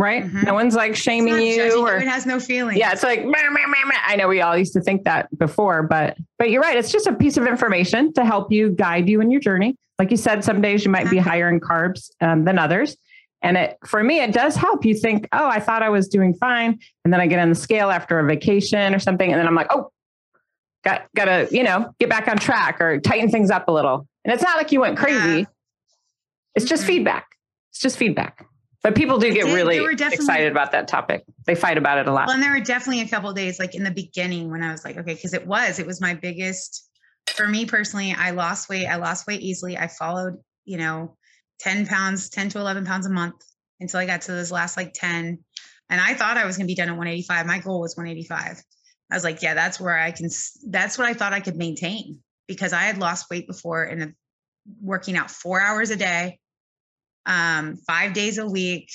right? 0.00 0.24
Mm-hmm. 0.24 0.46
No 0.46 0.54
one's 0.54 0.74
like 0.74 0.96
shaming 0.96 1.40
you 1.40 1.86
or 1.86 1.96
it 1.98 2.08
has 2.08 2.26
no 2.26 2.40
feeling. 2.40 2.76
Yeah, 2.76 2.92
it's 2.92 3.02
like 3.02 3.20
meh, 3.24 3.50
meh, 3.50 3.66
meh, 3.66 3.94
I 4.06 4.16
know 4.16 4.26
we 4.28 4.40
all 4.40 4.56
used 4.56 4.72
to 4.72 4.80
think 4.80 5.04
that 5.04 5.28
before, 5.38 5.82
but 5.82 6.16
but 6.38 6.50
you're 6.50 6.62
right. 6.62 6.76
It's 6.76 6.90
just 6.90 7.06
a 7.06 7.12
piece 7.12 7.36
of 7.36 7.46
information 7.46 8.12
to 8.14 8.24
help 8.24 8.50
you 8.50 8.70
guide 8.70 9.08
you 9.08 9.20
in 9.20 9.30
your 9.30 9.40
journey. 9.40 9.76
Like 9.98 10.10
you 10.10 10.16
said, 10.16 10.42
some 10.42 10.62
days 10.62 10.84
you 10.84 10.90
might 10.90 11.10
be 11.10 11.18
higher 11.18 11.48
in 11.48 11.60
carbs 11.60 12.10
um, 12.22 12.44
than 12.44 12.58
others. 12.58 12.96
And 13.42 13.56
it 13.56 13.76
for 13.86 14.02
me, 14.02 14.20
it 14.20 14.32
does 14.32 14.56
help 14.56 14.84
you 14.84 14.94
think, 14.94 15.28
oh, 15.32 15.46
I 15.46 15.60
thought 15.60 15.82
I 15.82 15.90
was 15.90 16.08
doing 16.08 16.34
fine. 16.34 16.78
And 17.04 17.12
then 17.12 17.20
I 17.20 17.26
get 17.26 17.38
on 17.38 17.48
the 17.50 17.54
scale 17.54 17.90
after 17.90 18.18
a 18.18 18.24
vacation 18.26 18.94
or 18.94 18.98
something. 18.98 19.30
And 19.30 19.38
then 19.38 19.46
I'm 19.46 19.54
like, 19.54 19.68
oh, 19.70 19.90
got 20.84 21.08
gotta, 21.14 21.48
you 21.50 21.62
know, 21.62 21.94
get 22.00 22.08
back 22.08 22.26
on 22.28 22.38
track 22.38 22.80
or 22.80 22.98
tighten 23.00 23.30
things 23.30 23.50
up 23.50 23.68
a 23.68 23.72
little. 23.72 24.06
And 24.24 24.32
it's 24.32 24.42
not 24.42 24.56
like 24.56 24.72
you 24.72 24.80
went 24.80 24.96
crazy. 24.98 25.40
Yeah 25.40 25.44
It's 26.54 26.64
just 26.64 26.82
Mhm. 26.84 26.86
feedback. 26.88 27.26
It's 27.70 27.80
just 27.80 27.96
feedback. 27.96 28.46
But 28.82 28.94
people 28.94 29.18
do 29.18 29.32
get 29.32 29.46
did- 29.46 29.54
really 29.54 29.76
there 29.76 29.84
were 29.84 29.94
definitely- 29.94 30.24
excited 30.24 30.52
about 30.52 30.72
that 30.72 30.88
topic. 30.88 31.24
They 31.46 31.54
fight 31.54 31.76
about 31.78 31.98
it 31.98 32.08
a 32.08 32.12
lot. 32.12 32.26
Well, 32.26 32.34
and 32.34 32.42
there 32.42 32.52
were 32.52 32.60
definitely 32.60 33.02
a 33.02 33.08
couple 33.08 33.28
of 33.30 33.36
days, 33.36 33.58
like 33.58 33.74
in 33.74 33.84
the 33.84 33.90
beginning, 33.90 34.50
when 34.50 34.62
I 34.62 34.72
was 34.72 34.84
like, 34.84 34.96
okay, 34.96 35.14
because 35.14 35.34
it 35.34 35.46
was, 35.46 35.78
it 35.78 35.86
was 35.86 36.00
my 36.00 36.14
biggest. 36.14 36.88
For 37.28 37.46
me 37.46 37.66
personally, 37.66 38.14
I 38.16 38.30
lost 38.30 38.68
weight. 38.68 38.86
I 38.86 38.96
lost 38.96 39.26
weight 39.26 39.40
easily. 39.42 39.76
I 39.76 39.88
followed, 39.88 40.34
you 40.64 40.78
know, 40.78 41.16
ten 41.58 41.86
pounds, 41.86 42.30
ten 42.30 42.48
to 42.50 42.58
eleven 42.58 42.86
pounds 42.86 43.06
a 43.06 43.10
month 43.10 43.36
until 43.80 44.00
I 44.00 44.06
got 44.06 44.22
to 44.22 44.32
those 44.32 44.50
last 44.50 44.76
like 44.76 44.92
ten, 44.94 45.38
and 45.90 46.00
I 46.00 46.14
thought 46.14 46.38
I 46.38 46.46
was 46.46 46.56
going 46.56 46.66
to 46.66 46.70
be 46.70 46.74
done 46.74 46.88
at 46.88 46.96
one 46.96 47.06
eighty 47.06 47.22
five. 47.22 47.46
My 47.46 47.58
goal 47.58 47.80
was 47.80 47.96
one 47.96 48.06
eighty 48.06 48.24
five. 48.24 48.60
I 49.10 49.14
was 49.14 49.24
like, 49.24 49.42
yeah, 49.42 49.54
that's 49.54 49.78
where 49.78 49.98
I 49.98 50.10
can. 50.12 50.28
That's 50.68 50.96
what 50.96 51.06
I 51.06 51.14
thought 51.14 51.32
I 51.32 51.40
could 51.40 51.56
maintain 51.56 52.20
because 52.48 52.72
I 52.72 52.82
had 52.82 52.98
lost 52.98 53.26
weight 53.30 53.46
before 53.46 53.84
and 53.84 54.14
working 54.80 55.16
out 55.16 55.30
four 55.30 55.60
hours 55.60 55.90
a 55.90 55.96
day, 55.96 56.38
um, 57.30 57.76
five 57.86 58.12
days 58.12 58.38
a 58.38 58.46
week, 58.46 58.90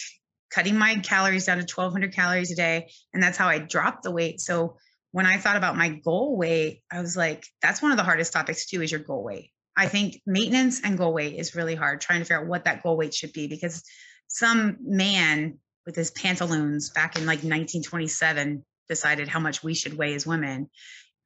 cutting 0.52 0.78
my 0.78 0.95
calories 0.98 1.45
down 1.45 1.58
to 1.58 1.63
1200 1.63 2.13
calories 2.13 2.52
a 2.52 2.56
day 2.56 2.88
and 3.13 3.24
that's 3.24 3.38
how 3.38 3.48
i 3.48 3.58
dropped 3.58 4.04
the 4.04 4.12
weight. 4.12 4.39
So 4.39 4.78
when 5.12 5.26
i 5.26 5.38
thought 5.38 5.56
about 5.56 5.78
my 5.78 5.89
goal 5.89 6.38
weight 6.38 6.82
i 6.91 7.00
was 7.00 7.15
like 7.15 7.45
that's 7.62 7.82
one 7.82 7.91
of 7.91 7.98
the 7.98 8.04
hardest 8.04 8.34
topics 8.34 8.65
too 8.65 8.82
is 8.82 8.91
your 8.91 9.00
goal 9.00 9.24
weight. 9.24 9.52
I 9.78 9.88
think 9.88 10.21
maintenance 10.26 10.82
and 10.84 10.98
goal 10.98 11.13
weight 11.13 11.36
is 11.36 11.56
really 11.56 11.76
hard 11.76 12.02
trying 12.02 12.19
to 12.19 12.26
figure 12.26 12.41
out 12.41 12.48
what 12.48 12.65
that 12.65 12.84
goal 12.84 12.98
weight 12.98 13.13
should 13.13 13.34
be 13.34 13.48
because 13.48 13.84
some 14.28 14.78
man 14.82 15.58
with 15.86 15.95
his 15.95 16.12
pantaloons 16.12 16.89
back 16.89 17.15
in 17.15 17.26
like 17.26 17.39
1927 17.39 18.65
decided 18.89 19.28
how 19.28 19.39
much 19.39 19.63
we 19.63 19.74
should 19.74 19.98
weigh 19.98 20.15
as 20.15 20.26
women. 20.26 20.69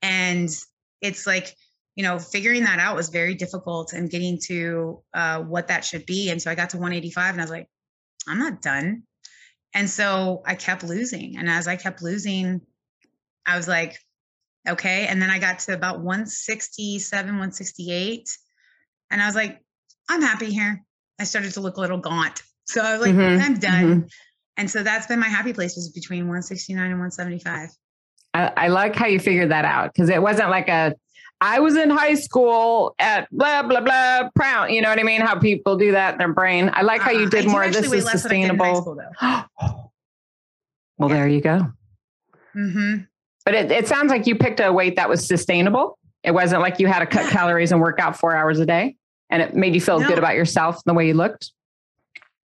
And 0.02 0.50
it's 1.02 1.26
like 1.28 1.56
you 2.00 2.04
know 2.04 2.18
figuring 2.18 2.64
that 2.64 2.80
out 2.80 2.96
was 2.96 3.10
very 3.10 3.36
difficult 3.36 3.92
and 3.94 4.10
getting 4.10 4.40
to 4.48 5.04
uh, 5.14 5.40
what 5.42 5.68
that 5.68 5.84
should 5.84 6.06
be 6.06 6.30
and 6.30 6.42
so 6.42 6.50
i 6.50 6.56
got 6.56 6.70
to 6.70 6.78
185 6.78 7.34
and 7.34 7.42
i 7.42 7.44
was 7.44 7.52
like 7.52 7.68
i'm 8.28 8.40
not 8.40 8.62
done 8.62 9.04
and 9.74 9.90
so 9.90 10.42
I 10.46 10.56
kept 10.56 10.84
losing. 10.84 11.38
And 11.38 11.50
as 11.50 11.68
I 11.68 11.76
kept 11.76 12.02
losing, 12.02 12.62
I 13.46 13.58
was 13.58 13.68
like, 13.68 13.98
okay. 14.68 15.08
And 15.08 15.22
then 15.22 15.30
I 15.30 15.40
got 15.40 15.60
to 15.60 15.74
about 15.74 16.02
167, 16.02 17.28
168. 17.28 18.30
And 19.12 19.22
I 19.22 19.26
was 19.26 19.36
like, 19.36 19.60
I'm 20.10 20.22
happy 20.22 20.52
here. 20.52 20.84
I 21.20 21.24
started 21.24 21.54
to 21.54 21.62
look 21.62 21.78
a 21.78 21.82
little 21.82 22.00
gaunt. 22.00 22.42
So 22.66 22.82
I 22.82 22.94
was 22.96 23.02
like, 23.02 23.16
Mhm, 23.16 23.42
I'm 23.42 23.60
done. 23.60 24.08
And 24.58 24.70
so 24.70 24.84
that's 24.84 25.08
been 25.08 25.20
my 25.20 25.28
happy 25.28 25.54
place 25.54 25.76
was 25.76 25.90
between 25.90 26.24
169 26.24 26.84
and 26.84 27.00
175. 27.00 27.70
I, 28.34 28.52
I 28.56 28.68
like 28.68 28.96
how 28.96 29.08
you 29.08 29.20
figured 29.20 29.52
that 29.52 29.66
out 29.66 29.94
because 29.94 30.10
it 30.10 30.22
wasn't 30.22 30.50
like 30.50 30.68
a 30.68 30.94
I 31.42 31.60
was 31.60 31.76
in 31.78 31.90
high 31.90 32.16
school 32.16 32.96
at 33.00 33.30
blah 33.32 33.64
blah 33.64 33.80
blah 33.82 34.30
proud. 34.36 34.66
You 34.72 34.82
know 34.82 34.90
what 34.90 35.00
I 35.00 35.04
mean? 35.04 35.22
How 35.22 35.40
people 35.40 35.78
do 35.78 35.92
that 35.94 36.14
in 36.14 36.18
their 36.18 36.34
brain. 36.34 36.70
I 36.74 36.82
like 36.82 37.02
how 37.02 37.12
you 37.12 37.22
Uh-uh. 37.24 37.30
did 37.30 37.48
more. 37.48 37.64
actually 37.64 37.82
This 37.82 37.94
is 37.94 38.06
less 38.06 38.24
than 38.24 38.32
I 38.32 38.36
did 38.36 38.50
in 38.52 38.60
high 38.60 38.74
sustainable. 38.74 39.50
school, 39.62 39.90
well, 40.98 41.10
there 41.10 41.28
you 41.28 41.42
go. 41.42 41.72
hmm 42.54 42.96
But 43.46 43.56
it, 43.56 43.72
it 43.72 43.88
sounds 43.88 44.10
like 44.10 44.28
you 44.28 44.36
picked 44.36 44.60
a 44.60 44.72
weight 44.74 44.96
that 44.98 45.08
was 45.10 45.26
sustainable. 45.26 45.98
It 46.24 46.32
wasn't 46.32 46.62
like 46.62 46.80
you 46.80 46.88
had 46.88 47.00
to 47.00 47.06
cut 47.06 47.30
calories 47.32 47.72
and 47.72 47.80
work 47.80 48.00
out 48.00 48.18
four 48.18 48.36
hours 48.36 48.60
a 48.60 48.66
day, 48.66 48.98
and 49.30 49.42
it 49.42 49.56
made 49.56 49.74
you 49.76 49.82
feel 49.82 50.02
No. 50.02 50.08
good 50.08 50.18
about 50.18 50.36
yourself 50.36 50.76
and 50.76 50.84
the 50.86 50.94
way 50.94 51.08
you 51.08 51.14
looked. 51.14 51.52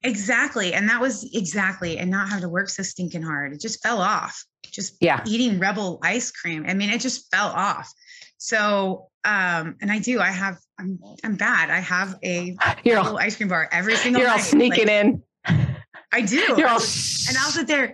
Exactly. 0.04 0.74
And 0.74 0.88
that 0.88 1.02
was 1.02 1.28
exactly, 1.34 1.98
and 1.98 2.10
not 2.12 2.30
having 2.30 2.44
to 2.44 2.50
work 2.50 2.70
so 2.70 2.84
stinking 2.84 3.24
hard. 3.24 3.52
It 3.54 3.60
just 3.60 3.82
fell 3.84 4.00
off. 4.02 4.46
Just 4.72 4.96
Yeah. 5.02 5.22
eating 5.26 5.60
rebel 5.60 6.00
ice 6.04 6.32
cream. 6.32 6.64
I 6.68 6.74
mean, 6.76 6.90
it 6.92 7.02
just 7.02 7.30
fell 7.34 7.48
off. 7.48 7.92
So, 8.38 9.08
um, 9.24 9.76
and 9.82 9.92
I 9.92 10.00
do, 10.00 10.20
I 10.20 10.32
have, 10.32 10.58
I'm, 10.80 11.00
I'm 11.24 11.36
bad. 11.36 11.70
I 11.70 11.80
have 11.80 12.18
a 12.24 12.56
You're 12.84 12.98
Rebel 12.98 13.12
all, 13.12 13.18
ice 13.20 13.36
cream 13.36 13.50
bar 13.50 13.68
every 13.72 13.96
single 13.96 14.22
you're 14.22 14.32
all 14.32 14.40
sneaking 14.40 14.88
Like, 14.88 15.06
in. 15.06 15.24
I 16.12 16.22
do. 16.22 16.38
You're 16.58 16.68
all. 16.68 16.76
and 16.80 17.38
I'll 17.40 17.52
sit 17.52 17.68
there. 17.68 17.94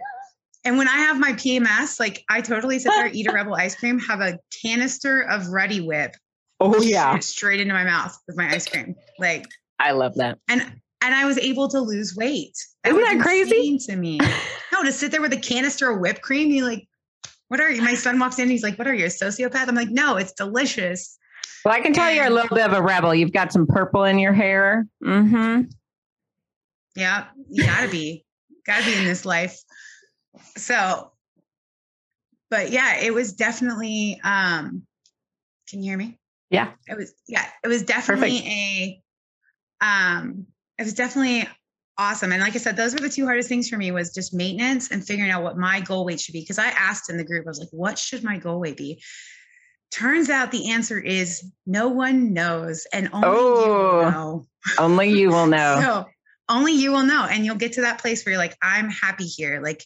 And 0.64 0.78
when 0.78 0.88
I 0.88 0.98
have 0.98 1.20
my 1.20 1.34
PMS, 1.34 2.00
like 2.00 2.24
I 2.30 2.42
totally 2.42 2.78
sit 2.78 2.92
there, 2.96 3.08
eat 3.12 3.28
a 3.28 3.34
rebel 3.34 3.56
ice 3.56 3.76
cream, 3.76 3.98
have 4.00 4.22
a 4.22 4.38
canister 4.62 5.22
of 5.22 5.44
Reddi-wip. 5.44 6.16
oh 6.60 6.80
yeah, 6.82 7.18
straight 7.20 7.60
into 7.60 7.74
my 7.74 7.84
mouth 7.84 8.16
with 8.28 8.38
my 8.38 8.48
ice 8.50 8.68
cream. 8.68 8.96
Like, 9.18 9.48
I 9.80 9.92
love 9.94 10.14
that. 10.16 10.38
and 10.50 10.62
and 10.62 11.16
I 11.16 11.26
was 11.26 11.40
able 11.40 11.68
to 11.70 11.80
lose 11.80 12.16
weight. 12.16 12.54
Isn't 12.86 12.96
was 12.96 13.06
that 13.10 13.20
crazy? 13.22 13.80
To 13.88 13.96
me, 13.96 14.20
no, 14.74 14.84
to 14.84 14.92
sit 14.92 15.10
there 15.12 15.22
with 15.22 15.34
a 15.34 15.40
canister 15.40 15.90
of 15.90 16.00
whipped 16.00 16.22
cream, 16.22 16.50
you 16.52 16.64
like, 16.64 16.88
what 17.52 17.60
are 17.60 17.70
you? 17.70 17.82
My 17.82 17.96
son 17.96 18.18
walks 18.18 18.40
in, 18.40 18.50
he's 18.50 18.64
like, 18.64 18.80
"What 18.80 18.88
are 18.88 18.94
you, 18.94 19.04
a 19.04 19.10
sociopath?" 19.10 19.68
I'm 19.68 19.76
like, 19.76 19.90
"No, 19.90 20.16
it's 20.16 20.32
delicious." 20.32 21.20
Well, 21.66 21.74
I 21.74 21.82
can 21.82 21.92
tell 21.92 22.10
you're 22.10 22.26
a 22.26 22.30
little 22.30 22.56
bit 22.56 22.66
of 22.66 22.72
a 22.72 22.82
rebel. 22.82 23.14
You've 23.14 23.34
got 23.34 23.52
some 23.52 23.68
purple 23.68 24.06
in 24.06 24.20
your 24.20 24.32
hair. 24.32 24.88
Mm-hmm. 25.04 25.64
Yeah, 26.96 27.26
you 27.50 27.66
gotta 27.66 27.90
be, 27.90 28.24
gotta 28.66 28.86
be 28.86 28.96
in 28.96 29.04
this 29.04 29.26
life. 29.26 29.60
So, 30.56 31.12
but 32.50 32.72
yeah, 32.72 33.02
it 33.02 33.14
was 33.14 33.34
definitely. 33.34 34.22
um 34.24 34.84
Can 35.68 35.84
you 35.84 35.92
hear 35.92 35.98
me? 35.98 36.20
Yeah. 36.52 36.72
It 36.88 36.96
was 36.96 37.14
yeah, 37.28 37.46
it 37.66 37.68
was 37.68 37.84
definitely 37.84 38.38
a 38.48 39.02
um 39.86 40.46
it 40.78 40.84
was 40.84 40.94
definitely 40.94 41.50
awesome. 41.98 42.32
And 42.32 42.42
like 42.42 42.56
I 42.56 42.60
said, 42.60 42.76
those 42.76 42.94
were 42.94 43.00
the 43.00 43.10
two 43.10 43.26
hardest 43.26 43.50
things 43.50 43.70
for 43.70 43.78
me 43.78 43.92
was 43.92 44.14
just 44.14 44.34
maintenance 44.34 44.92
and 44.92 45.06
figuring 45.06 45.32
out 45.32 45.44
what 45.44 45.58
my 45.58 45.82
goal 45.82 46.06
weight 46.06 46.20
should 46.20 46.34
be. 46.34 46.46
Cause 46.46 46.60
I 46.60 46.68
asked 46.68 47.10
in 47.10 47.18
the 47.18 47.24
group, 47.24 47.46
I 47.46 47.50
was 47.50 47.60
like, 47.60 47.70
what 47.72 47.98
should 48.00 48.24
my 48.24 48.38
goal 48.38 48.60
weight 48.60 48.78
be? 48.78 49.02
Turns 49.92 50.30
out 50.30 50.52
the 50.52 50.72
answer 50.72 51.00
is 51.00 51.44
no 51.66 51.90
one 51.90 52.34
knows 52.34 52.88
and 52.94 53.10
only 53.12 53.28
Oh. 53.28 53.66
you 53.66 53.72
will 53.72 54.12
know. 54.12 54.46
Only 54.78 55.10
you 55.10 55.30
will 55.30 55.48
know. 55.48 55.80
So 55.82 56.06
only 56.48 56.74
you 56.74 56.92
will 56.92 57.04
know. 57.04 57.26
And 57.30 57.44
you'll 57.46 57.56
get 57.56 57.74
to 57.74 57.82
that 57.82 58.00
place 58.00 58.24
where 58.24 58.34
you're 58.34 58.42
like, 58.42 58.56
I'm 58.62 58.90
happy 58.90 59.26
here. 59.26 59.60
Like 59.60 59.84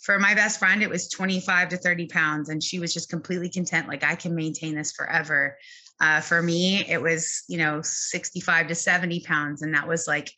for 0.00 0.18
my 0.18 0.34
best 0.34 0.58
friend, 0.58 0.82
it 0.82 0.90
was 0.90 1.08
25 1.08 1.68
to 1.68 1.76
30 1.76 2.08
pounds. 2.08 2.48
And 2.48 2.60
she 2.62 2.80
was 2.80 2.92
just 2.92 3.08
completely 3.08 3.48
content. 3.48 3.86
Like 3.86 4.02
I 4.02 4.16
can 4.16 4.34
maintain 4.34 4.74
this 4.74 4.92
forever. 4.92 5.56
Uh, 6.00 6.20
for 6.20 6.42
me, 6.42 6.84
it 6.88 7.00
was, 7.00 7.44
you 7.48 7.58
know, 7.58 7.80
65 7.82 8.68
to 8.68 8.74
70 8.74 9.20
pounds. 9.20 9.62
And 9.62 9.74
that 9.74 9.86
was 9.86 10.06
like, 10.08 10.30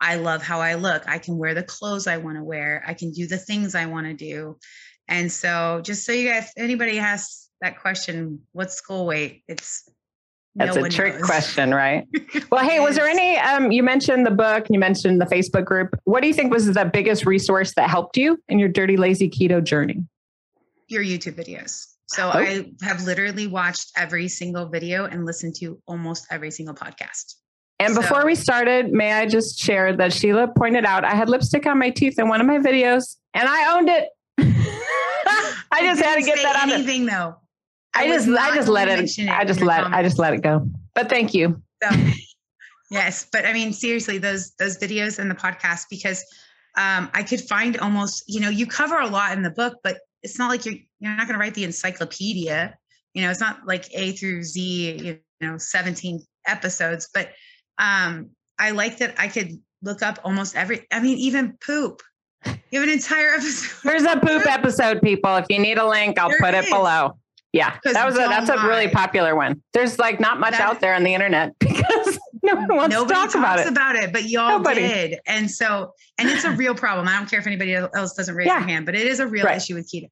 I 0.00 0.16
love 0.16 0.42
how 0.42 0.60
I 0.60 0.74
look. 0.74 1.02
I 1.06 1.18
can 1.18 1.38
wear 1.38 1.54
the 1.54 1.62
clothes 1.62 2.06
I 2.06 2.16
want 2.18 2.36
to 2.36 2.44
wear. 2.44 2.82
I 2.86 2.94
can 2.94 3.12
do 3.12 3.26
the 3.26 3.38
things 3.38 3.74
I 3.74 3.86
want 3.86 4.06
to 4.06 4.12
do. 4.14 4.58
And 5.08 5.30
so 5.30 5.80
just 5.82 6.04
so 6.04 6.12
you 6.12 6.28
guys, 6.28 6.50
anybody 6.56 6.96
has 6.96 7.48
that 7.60 7.78
question, 7.80 8.40
what's 8.52 8.74
school 8.74 9.06
weight? 9.06 9.42
It's 9.48 9.88
That's 10.56 10.76
no 10.76 10.84
a 10.84 10.88
trick 10.90 11.14
knows. 11.14 11.24
question, 11.24 11.72
right? 11.74 12.06
Well, 12.50 12.64
hey, 12.68 12.80
was 12.80 12.96
there 12.96 13.06
any? 13.08 13.36
Um, 13.38 13.72
you 13.72 13.82
mentioned 13.82 14.26
the 14.26 14.30
book, 14.30 14.66
you 14.70 14.78
mentioned 14.78 15.20
the 15.20 15.24
Facebook 15.26 15.64
group. 15.64 15.98
What 16.04 16.20
do 16.20 16.28
you 16.28 16.34
think 16.34 16.52
was 16.52 16.66
the 16.72 16.84
biggest 16.84 17.26
resource 17.26 17.72
that 17.74 17.88
helped 17.90 18.16
you 18.16 18.38
in 18.48 18.58
your 18.58 18.68
dirty, 18.68 18.96
lazy 18.96 19.28
keto 19.30 19.62
journey? 19.62 20.04
your 20.88 21.02
YouTube 21.02 21.34
videos. 21.34 21.86
So 22.08 22.26
Oh. 22.32 22.38
I 22.38 22.70
have 22.82 23.02
literally 23.04 23.46
watched 23.46 23.90
every 23.96 24.28
single 24.28 24.68
video 24.68 25.06
and 25.06 25.24
listened 25.24 25.54
to 25.60 25.80
almost 25.86 26.26
every 26.30 26.50
single 26.50 26.74
podcast. 26.74 27.34
And 27.78 27.94
before 27.94 28.20
So- 28.20 28.26
we 28.26 28.34
started, 28.34 28.92
may 28.92 29.12
I 29.12 29.26
just 29.26 29.58
share 29.58 29.96
that 29.96 30.12
Sheila 30.12 30.48
pointed 30.48 30.84
out 30.84 31.04
I 31.04 31.14
had 31.14 31.28
lipstick 31.28 31.66
on 31.66 31.78
my 31.78 31.90
teeth 31.90 32.18
in 32.18 32.28
one 32.28 32.40
of 32.40 32.46
my 32.46 32.58
videos, 32.58 33.16
and 33.34 33.48
I 33.48 33.76
owned 33.76 33.88
it. 33.88 34.08
I 35.72 35.80
just 35.82 36.02
had 36.02 36.16
to 36.16 36.22
get 36.22 36.38
that 36.38 36.56
out. 36.56 36.70
Anything 36.70 37.06
though. 37.06 37.36
I 37.94 38.08
was 38.08 38.26
just, 38.26 38.38
I 38.38 38.54
just 38.54 38.68
let 38.68 38.86
to 38.86 39.22
it. 39.22 39.28
I 39.28 39.44
just 39.44 39.60
let, 39.60 39.84
I 39.84 40.02
just 40.02 40.18
let 40.18 40.34
it 40.34 40.42
go. 40.42 40.68
But 40.94 41.08
thank 41.08 41.32
you. 41.32 41.62
So, 41.82 41.90
yes, 42.90 43.26
but 43.32 43.44
I 43.44 43.52
mean, 43.52 43.72
seriously, 43.72 44.18
those 44.18 44.52
those 44.58 44.78
videos 44.78 45.18
and 45.18 45.30
the 45.30 45.34
podcast 45.34 45.86
because 45.90 46.24
um, 46.76 47.10
I 47.14 47.22
could 47.22 47.40
find 47.40 47.76
almost, 47.78 48.24
you 48.26 48.40
know, 48.40 48.48
you 48.48 48.66
cover 48.66 48.98
a 48.98 49.06
lot 49.06 49.32
in 49.36 49.42
the 49.42 49.50
book, 49.50 49.78
but 49.84 49.98
it's 50.22 50.38
not 50.38 50.48
like 50.48 50.64
you're 50.64 50.74
you're 51.00 51.16
not 51.16 51.26
going 51.26 51.34
to 51.34 51.38
write 51.38 51.54
the 51.54 51.64
encyclopedia. 51.64 52.76
You 53.14 53.22
know, 53.22 53.30
it's 53.30 53.40
not 53.40 53.66
like 53.66 53.86
A 53.94 54.12
through 54.12 54.42
Z, 54.42 54.98
you 55.02 55.18
know, 55.40 55.56
17 55.56 56.20
episodes. 56.48 57.08
But 57.14 57.30
um, 57.78 58.30
I 58.58 58.70
like 58.70 58.98
that 58.98 59.14
I 59.18 59.28
could 59.28 59.60
look 59.82 60.02
up 60.02 60.18
almost 60.24 60.56
every. 60.56 60.86
I 60.92 61.00
mean, 61.00 61.18
even 61.18 61.56
poop. 61.64 62.02
You 62.70 62.80
have 62.80 62.88
an 62.88 62.92
entire 62.94 63.34
episode. 63.34 63.70
There's 63.84 64.02
a 64.04 64.18
poop 64.20 64.46
episode, 64.46 65.00
people. 65.02 65.34
If 65.36 65.46
you 65.48 65.58
need 65.58 65.78
a 65.78 65.86
link, 65.88 66.18
I'll 66.18 66.28
There 66.28 66.38
put 66.40 66.54
it 66.54 66.64
is. 66.64 66.70
below. 66.70 67.18
Yeah, 67.52 67.76
that 67.84 68.04
was 68.04 68.16
a 68.16 68.18
that's 68.28 68.48
a 68.50 68.66
really 68.66 68.88
popular 68.88 69.36
one. 69.36 69.62
There's 69.72 69.98
like 69.98 70.18
not 70.18 70.40
much 70.40 70.52
That- 70.52 70.60
out 70.62 70.80
there 70.80 70.94
on 70.94 71.04
the 71.04 71.14
internet 71.14 71.52
because 71.60 72.18
no 72.42 72.54
one 72.56 72.66
wants 72.76 72.96
to 72.96 73.02
talk 73.06 73.30
talks 73.32 73.68
about 73.68 73.94
it. 73.96 74.12
but 74.12 74.24
y'all 74.24 74.58
Nobody. 74.58 74.80
did. 74.80 75.18
And 75.26 75.48
so, 75.48 75.92
and 76.18 76.28
it's 76.28 76.44
a 76.44 76.50
real 76.50 76.74
problem. 76.74 77.06
I 77.06 77.16
don't 77.16 77.30
care 77.30 77.38
if 77.38 77.46
anybody 77.46 77.74
else 77.74 78.14
doesn't 78.14 78.34
raise 78.34 78.48
Yeah. 78.48 78.58
their 78.58 78.68
hand, 78.68 78.86
but 78.86 78.96
it 78.96 79.06
is 79.06 79.20
a 79.20 79.26
real 79.28 79.44
Right. 79.46 79.56
issue 79.56 79.74
with 79.76 79.88
keto. 79.88 80.08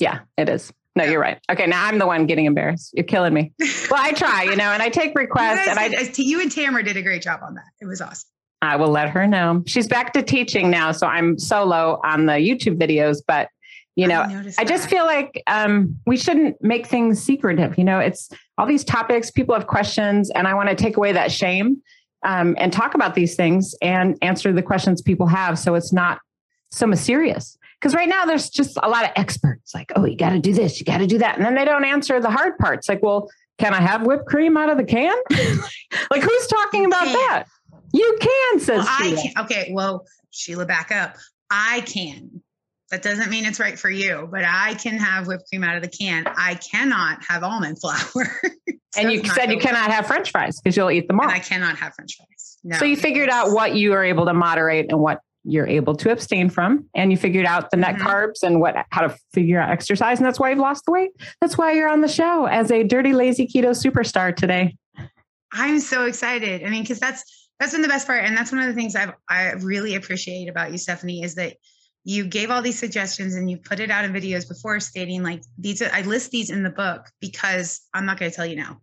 Yeah, 0.00 0.20
it 0.38 0.48
is. 0.48 0.72
No, 0.96 1.04
you're 1.04 1.20
right. 1.20 1.38
Okay, 1.50 1.66
now 1.66 1.84
I'm 1.86 1.98
the 1.98 2.06
one 2.06 2.26
getting 2.26 2.44
embarrassed. 2.46 2.92
You're 2.94 3.04
killing 3.04 3.34
me. 3.34 3.52
Well, 3.90 4.00
I 4.02 4.12
try, 4.12 4.44
you 4.44 4.56
know, 4.56 4.64
and 4.72 4.82
I 4.82 4.88
take 4.88 5.16
requests, 5.16 5.68
and 5.68 5.78
I 5.78 6.10
you 6.16 6.40
and 6.40 6.50
Tamara 6.50 6.82
did 6.82 6.96
a 6.96 7.02
great 7.02 7.22
job 7.22 7.40
on 7.42 7.54
that. 7.54 7.64
It 7.80 7.86
was 7.86 8.00
awesome. 8.00 8.28
I 8.62 8.76
will 8.76 8.88
let 8.88 9.10
her 9.10 9.26
know. 9.26 9.62
She's 9.66 9.86
back 9.86 10.12
to 10.14 10.22
teaching 10.22 10.70
now, 10.70 10.90
so 10.92 11.06
I'm 11.06 11.38
solo 11.38 12.00
on 12.04 12.26
the 12.26 12.32
YouTube 12.34 12.78
videos, 12.78 13.18
but 13.26 13.48
you 13.96 14.08
know, 14.08 14.24
noticed 14.24 14.58
I 14.58 14.64
just 14.64 14.88
feel 14.88 15.04
like 15.04 15.42
um, 15.46 15.96
we 16.06 16.16
shouldn't 16.16 16.56
make 16.62 16.86
things 16.86 17.22
secretive. 17.22 17.76
You 17.78 17.84
know, 17.84 17.98
it's 18.00 18.30
all 18.58 18.66
these 18.66 18.82
topics, 18.84 19.30
people 19.30 19.54
have 19.54 19.66
questions, 19.66 20.30
and 20.30 20.48
I 20.48 20.54
want 20.54 20.68
to 20.70 20.74
take 20.74 20.96
away 20.96 21.12
that 21.12 21.30
shame. 21.30 21.82
um, 22.24 22.54
and 22.58 22.72
talk 22.72 22.94
about 22.94 23.14
these 23.14 23.36
things 23.36 23.74
and 23.82 24.16
answer 24.22 24.50
the 24.52 24.62
questions 24.62 25.02
people 25.02 25.26
have 25.26 25.58
so 25.58 25.74
it's 25.74 25.92
not 25.92 26.20
so 26.72 26.86
mysterious. 26.86 27.58
Because 27.84 27.94
right 27.94 28.08
now 28.08 28.24
there's 28.24 28.48
just 28.48 28.78
a 28.82 28.88
lot 28.88 29.04
of 29.04 29.10
experts 29.14 29.74
like, 29.74 29.92
oh, 29.94 30.06
you 30.06 30.16
got 30.16 30.30
to 30.30 30.38
do 30.38 30.54
this, 30.54 30.80
you 30.80 30.86
got 30.86 30.98
to 30.98 31.06
do 31.06 31.18
that. 31.18 31.36
And 31.36 31.44
then 31.44 31.54
they 31.54 31.66
don't 31.66 31.84
answer 31.84 32.18
the 32.18 32.30
hard 32.30 32.56
parts 32.56 32.88
like, 32.88 33.02
well, 33.02 33.30
can 33.58 33.74
I 33.74 33.82
have 33.82 34.06
whipped 34.06 34.24
cream 34.24 34.56
out 34.56 34.70
of 34.70 34.78
the 34.78 34.84
can? 34.84 35.14
like, 36.10 36.22
who's 36.22 36.46
talking 36.46 36.86
about 36.86 37.04
that? 37.04 37.44
You 37.92 38.16
can, 38.18 38.60
says 38.60 38.78
well. 38.78 38.86
I 38.88 39.14
can. 39.22 39.44
Okay, 39.44 39.70
well, 39.74 40.06
Sheila, 40.30 40.64
back 40.64 40.92
up. 40.92 41.16
I 41.50 41.82
can. 41.82 42.40
That 42.90 43.02
doesn't 43.02 43.28
mean 43.28 43.44
it's 43.44 43.60
right 43.60 43.78
for 43.78 43.90
you, 43.90 44.30
but 44.32 44.44
I 44.46 44.72
can 44.76 44.96
have 44.96 45.26
whipped 45.26 45.50
cream 45.50 45.62
out 45.62 45.76
of 45.76 45.82
the 45.82 45.90
can. 45.90 46.24
I 46.26 46.54
cannot 46.54 47.22
have 47.28 47.42
almond 47.42 47.78
flour. 47.82 48.40
and 48.96 49.12
you 49.12 49.22
said 49.26 49.52
you 49.52 49.58
cannot 49.58 49.90
have 49.90 50.06
French 50.06 50.30
fries 50.30 50.58
because 50.58 50.74
you'll 50.74 50.90
eat 50.90 51.06
them 51.06 51.20
all. 51.20 51.26
And 51.26 51.34
I 51.34 51.38
cannot 51.38 51.76
have 51.76 51.92
French 51.94 52.16
fries. 52.16 52.56
No. 52.64 52.78
So 52.78 52.86
you 52.86 52.96
figured 52.96 53.28
out 53.28 53.50
what 53.50 53.74
you 53.74 53.92
are 53.92 54.02
able 54.02 54.24
to 54.24 54.32
moderate 54.32 54.86
and 54.88 54.98
what 54.98 55.20
you're 55.44 55.66
able 55.66 55.94
to 55.94 56.10
abstain 56.10 56.48
from, 56.48 56.86
and 56.94 57.10
you 57.10 57.16
figured 57.16 57.46
out 57.46 57.70
the 57.70 57.76
net 57.76 57.96
Mhm. 57.96 58.00
carbs 58.00 58.42
and 58.42 58.60
what 58.60 58.74
how 58.90 59.02
to 59.02 59.16
figure 59.32 59.60
out 59.60 59.70
exercise, 59.70 60.18
and 60.18 60.26
that's 60.26 60.40
why 60.40 60.50
you've 60.50 60.58
lost 60.58 60.84
the 60.86 60.92
weight. 60.92 61.10
That's 61.40 61.58
why 61.58 61.72
you're 61.72 61.88
on 61.88 62.00
the 62.00 62.08
show 62.08 62.46
as 62.46 62.70
a 62.70 62.82
dirty 62.82 63.12
lazy 63.12 63.46
keto 63.46 63.70
superstar 63.70 64.34
today. 64.34 64.76
I'm 65.52 65.78
so 65.80 66.06
excited. 66.06 66.64
I 66.64 66.70
mean, 66.70 66.82
because 66.82 66.98
that's 66.98 67.48
that's 67.60 67.72
been 67.72 67.82
the 67.82 67.88
best 67.88 68.06
part, 68.06 68.24
and 68.24 68.36
that's 68.36 68.50
one 68.50 68.60
of 68.60 68.66
the 68.66 68.74
things 68.74 68.96
I've 68.96 69.12
I 69.28 69.52
really 69.52 69.94
appreciate 69.94 70.48
about 70.48 70.72
you, 70.72 70.78
Stephanie, 70.78 71.22
is 71.22 71.34
that 71.36 71.56
you 72.04 72.26
gave 72.26 72.50
all 72.50 72.60
these 72.60 72.78
suggestions 72.78 73.34
and 73.34 73.50
you 73.50 73.56
put 73.56 73.80
it 73.80 73.90
out 73.90 74.04
in 74.04 74.12
videos 74.12 74.48
before, 74.48 74.80
stating 74.80 75.22
like 75.22 75.42
these. 75.58 75.80
I 75.80 76.02
list 76.02 76.30
these 76.30 76.50
in 76.50 76.62
the 76.62 76.70
book 76.70 77.06
because 77.20 77.82
I'm 77.94 78.06
not 78.06 78.18
going 78.18 78.30
to 78.30 78.36
tell 78.36 78.46
you 78.46 78.56
now. 78.56 78.80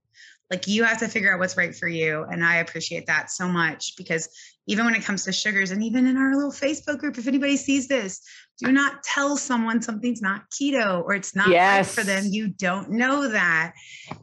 Like 0.49 0.67
you 0.67 0.83
have 0.83 0.99
to 0.99 1.07
figure 1.07 1.33
out 1.33 1.39
what's 1.39 1.57
right 1.57 1.75
for 1.75 1.87
you, 1.87 2.23
and 2.23 2.43
I 2.43 2.57
appreciate 2.57 3.07
that 3.07 3.31
so 3.31 3.47
much 3.47 3.93
because 3.97 4.29
even 4.71 4.85
when 4.85 4.95
it 4.95 5.03
comes 5.03 5.25
to 5.25 5.33
sugars, 5.33 5.71
and 5.71 5.83
even 5.83 6.07
in 6.07 6.15
our 6.15 6.33
little 6.33 6.51
Facebook 6.51 6.97
group, 6.97 7.17
if 7.17 7.27
anybody 7.27 7.57
sees 7.57 7.89
this, 7.89 8.21
do 8.57 8.71
not 8.71 9.03
tell 9.03 9.35
someone 9.35 9.81
something's 9.81 10.21
not 10.21 10.43
keto 10.49 11.03
or 11.03 11.13
it's 11.13 11.35
not 11.35 11.49
right 11.49 11.85
for 11.85 12.03
them. 12.03 12.23
You 12.29 12.47
don't 12.47 12.89
know 12.91 13.27
that. 13.27 13.73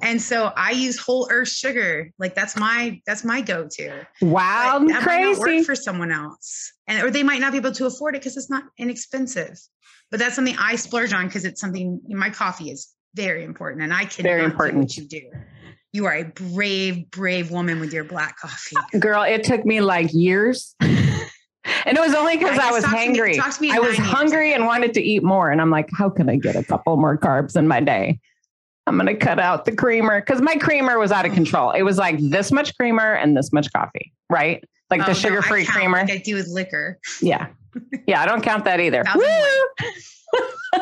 And 0.01 0.21
so 0.23 0.51
I 0.57 0.71
use 0.71 0.99
whole 0.99 1.29
earth 1.31 1.49
sugar. 1.49 2.11
Like 2.19 2.35
that's 2.35 2.57
my 2.57 2.99
that's 3.07 3.25
my 3.25 3.43
go-to. 3.43 4.07
Wow. 4.23 4.79
But 4.79 4.89
that 4.89 5.07
might 5.07 5.21
not 5.21 5.37
crazy. 5.37 5.59
work 5.59 5.67
for 5.67 5.75
someone 5.75 6.11
else. 6.11 6.73
And 6.87 7.05
or 7.05 7.11
they 7.11 7.23
might 7.23 7.41
not 7.41 7.53
be 7.53 7.59
able 7.59 7.73
to 7.73 7.85
afford 7.85 8.17
it 8.17 8.23
because 8.23 8.39
it's 8.39 8.49
not 8.49 8.65
inexpensive. 8.79 9.59
But 10.11 10.19
that's 10.19 10.35
something 10.35 10.57
I 10.59 10.77
splurge 10.77 11.13
on 11.13 11.27
because 11.27 11.45
it's 11.45 11.61
something 11.61 12.01
my 12.09 12.31
coffee 12.31 12.71
is 12.71 12.89
very 13.15 13.45
important 13.45 13.83
and 13.83 13.93
I 13.93 14.07
can 14.07 14.23
Very 14.23 14.45
important 14.45 14.79
what 14.79 14.97
you 14.97 15.05
do. 15.05 15.31
You 15.99 16.07
are 16.07 16.15
a 16.15 16.23
brave, 16.23 17.11
brave 17.11 17.51
woman 17.51 17.81
with 17.81 17.93
your 17.93 18.05
black 18.05 18.39
coffee. 18.39 18.77
Girl, 19.01 19.23
it 19.25 19.43
took 19.43 19.65
me 19.67 19.81
like 19.81 20.15
years. 20.15 20.77
and 20.81 20.93
it 21.87 21.99
was 21.99 22.15
only 22.15 22.37
because 22.37 22.57
I 22.57 22.71
was 22.71 22.85
talk 22.85 22.93
to 22.95 23.11
me- 23.11 23.19
hangry. 23.19 23.37
talk 23.37 23.53
to 23.57 23.61
me 23.63 23.71
in 23.71 23.75
I 23.75 23.81
was 23.81 23.97
hungry 23.97 24.55
and 24.55 24.65
wanted 24.65 24.95
to 24.95 25.03
eat 25.03 25.25
more. 25.25 25.51
And 25.51 25.61
I'm 25.61 25.71
like, 25.73 25.89
how 25.93 26.09
can 26.09 26.29
I 26.31 26.37
get 26.37 26.55
a 26.55 26.63
couple 26.63 26.97
more 26.99 27.19
carbs 27.19 27.57
in 27.57 27.67
my 27.67 27.81
day? 27.81 28.21
I'm 28.87 28.95
going 28.97 29.07
to 29.09 29.17
cut 29.17 29.41
out 29.41 29.65
the 29.65 29.73
creamer 29.75 30.21
because 30.21 30.41
my 30.41 30.55
creamer 30.55 31.01
was 31.01 31.11
out 31.11 31.27
of 31.27 31.33
Oh. 31.33 31.35
control. 31.35 31.71
It 31.73 31.83
was 31.83 31.99
like 31.99 32.17
this 32.21 32.53
much 32.53 32.77
creamer 32.79 33.15
and 33.15 33.37
this 33.37 33.53
much 33.53 33.67
coffee, 33.73 34.13
right? 34.31 34.63
Like 34.91 35.01
Oh, 35.03 35.07
the 35.07 35.15
sugar 35.15 35.43
free 35.43 35.65
count 35.65 35.77
creamer. 35.79 35.99
Like 36.03 36.13
I 36.13 36.19
do 36.19 36.37
with 36.37 36.47
liquor. 36.47 37.01
Yeah. 37.21 37.49
Yeah. 38.07 38.23
I 38.23 38.27
don't 38.27 38.43
count 38.43 38.65
that 38.67 38.79
either. 38.79 39.03
Woo! 39.17 39.25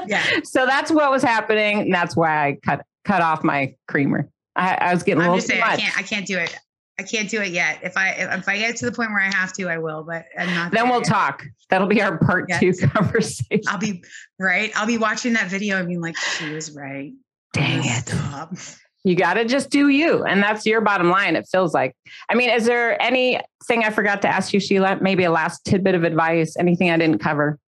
Yeah. 0.09 0.23
So 0.45 0.67
that's 0.67 0.91
what 0.91 1.11
was 1.11 1.23
happening. 1.23 1.81
And 1.81 1.95
that's 1.95 2.15
why 2.17 2.49
I 2.49 2.59
cut, 2.63 2.83
cut 3.05 3.23
off 3.23 3.43
my 3.43 3.75
creamer. 3.89 4.29
I, 4.57 4.75
I 4.75 4.95
was 4.95 5.03
getting 5.03 5.21
a 5.21 5.25
I'm 5.25 5.31
little 5.31 5.39
just 5.39 5.49
saying 5.49 5.63
I 5.63 5.77
can't 5.77 5.99
I 5.99 6.03
can't 6.03 6.27
do 6.27 6.39
it. 6.39 6.57
I 6.99 7.03
can't 7.03 7.29
do 7.29 7.43
it 7.43 7.53
yet. 7.53 7.81
If 7.83 7.97
I 7.97 8.11
if 8.13 8.49
I 8.49 8.57
get 8.57 8.77
to 8.77 8.87
the 8.87 8.93
point 8.93 9.11
where 9.11 9.21
I 9.21 9.31
have 9.35 9.53
to, 9.55 9.69
I 9.69 9.77
will, 9.79 10.03
but 10.03 10.25
I'm 10.39 10.53
not 10.55 10.73
Then 10.73 10.89
we'll 10.89 11.01
yet. 11.01 11.09
talk. 11.09 11.45
That'll 11.69 11.87
be 11.87 12.01
our 12.01 12.17
part 12.19 12.49
two 12.59 12.73
conversation. 12.95 13.63
I'll 13.69 13.79
be 13.79 14.03
right. 14.41 14.73
I'll 14.75 14.87
be 14.87 14.97
watching 14.99 15.35
that 15.35 15.49
video 15.49 15.77
and 15.79 15.87
being 15.87 16.01
like, 16.01 16.17
she 16.17 16.51
was 16.53 16.75
right. 16.75 17.13
Dang 17.53 17.81
it. 17.85 18.09
Stop. 18.09 18.55
You 19.05 19.15
got 19.15 19.35
to 19.35 19.45
just 19.45 19.71
do 19.71 19.89
you. 19.89 20.25
And 20.25 20.43
that's 20.43 20.67
your 20.67 20.81
bottom 20.81 21.11
line, 21.11 21.37
it 21.37 21.47
feels 21.47 21.73
like. 21.73 21.95
I 22.29 22.35
mean, 22.35 22.51
is 22.51 22.65
there 22.65 23.01
anything 23.01 23.85
I 23.85 23.91
forgot 23.91 24.21
to 24.23 24.29
ask 24.29 24.53
you, 24.53 24.59
Sheila? 24.59 24.99
Maybe 25.01 25.23
a 25.23 25.31
last 25.31 25.65
tidbit 25.65 25.95
of 25.95 26.03
advice, 26.03 26.57
anything 26.59 26.91
I 26.91 26.97
didn't 26.97 27.19
cover? 27.21 27.59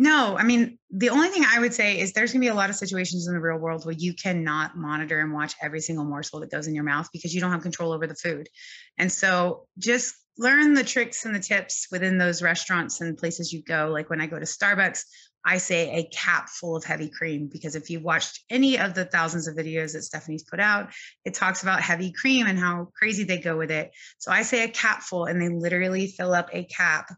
No, 0.00 0.34
I 0.34 0.44
mean, 0.44 0.78
the 0.90 1.10
only 1.10 1.28
thing 1.28 1.44
I 1.46 1.60
would 1.60 1.74
say 1.74 2.00
is 2.00 2.14
there's 2.14 2.32
going 2.32 2.40
to 2.40 2.46
be 2.46 2.50
a 2.50 2.54
lot 2.54 2.70
of 2.70 2.76
situations 2.76 3.28
in 3.28 3.34
the 3.34 3.40
real 3.40 3.58
world 3.58 3.84
where 3.84 3.94
you 3.94 4.14
cannot 4.14 4.74
monitor 4.74 5.20
and 5.20 5.30
watch 5.30 5.54
every 5.60 5.82
single 5.82 6.06
morsel 6.06 6.40
that 6.40 6.50
goes 6.50 6.66
in 6.66 6.74
your 6.74 6.84
mouth 6.84 7.10
because 7.12 7.34
you 7.34 7.40
don't 7.42 7.50
have 7.50 7.60
control 7.60 7.92
over 7.92 8.06
the 8.06 8.14
food. 8.14 8.48
And 8.96 9.12
so 9.12 9.66
just 9.76 10.14
learn 10.38 10.72
the 10.72 10.84
tricks 10.84 11.26
and 11.26 11.34
the 11.34 11.38
tips 11.38 11.86
within 11.92 12.16
those 12.16 12.40
restaurants 12.40 13.02
and 13.02 13.18
places 13.18 13.52
you 13.52 13.62
go. 13.62 13.90
Like 13.92 14.08
when 14.08 14.22
I 14.22 14.26
go 14.26 14.38
to 14.38 14.46
Starbucks, 14.46 15.04
I 15.44 15.58
say 15.58 15.90
a 15.90 16.08
cap 16.08 16.48
full 16.48 16.76
of 16.76 16.84
heavy 16.84 17.10
cream 17.10 17.50
because 17.52 17.74
if 17.74 17.90
you've 17.90 18.02
watched 18.02 18.42
any 18.48 18.78
of 18.78 18.94
the 18.94 19.04
thousands 19.04 19.48
of 19.48 19.54
videos 19.54 19.92
that 19.92 20.04
Stephanie's 20.04 20.44
put 20.44 20.60
out, 20.60 20.94
it 21.26 21.34
talks 21.34 21.62
about 21.62 21.82
heavy 21.82 22.10
cream 22.10 22.46
and 22.46 22.58
how 22.58 22.88
crazy 22.94 23.24
they 23.24 23.36
go 23.36 23.58
with 23.58 23.70
it. 23.70 23.90
So 24.16 24.32
I 24.32 24.44
say 24.44 24.64
a 24.64 24.68
cap 24.68 25.02
full 25.02 25.26
and 25.26 25.42
they 25.42 25.50
literally 25.50 26.06
fill 26.06 26.32
up 26.32 26.48
a 26.54 26.64
cap 26.64 27.10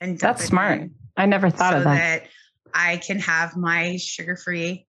and 0.00 0.18
That's 0.18 0.44
smart. 0.44 0.80
in 0.80 0.94
I 1.16 1.26
never 1.26 1.50
thought 1.50 1.72
so 1.72 1.78
of 1.78 1.84
that. 1.84 2.22
that 2.22 2.28
I 2.74 2.98
can 2.98 3.18
have 3.20 3.56
my 3.56 3.96
sugar 3.96 4.36
free, 4.36 4.86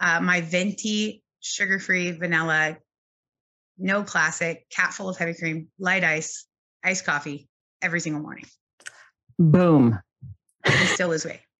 uh, 0.00 0.20
my 0.20 0.40
venti 0.40 1.22
sugar 1.40 1.78
free 1.78 2.12
vanilla, 2.12 2.78
no 3.78 4.02
classic, 4.02 4.66
cat 4.70 4.94
full 4.94 5.08
of 5.08 5.16
heavy 5.16 5.34
cream, 5.34 5.68
light 5.78 6.02
ice, 6.02 6.46
iced 6.82 7.04
coffee 7.04 7.48
every 7.82 8.00
single 8.00 8.22
morning. 8.22 8.46
Boom. 9.38 10.00
And 10.64 10.88
still 10.88 11.08
lose 11.08 11.24
weight. 11.24 11.40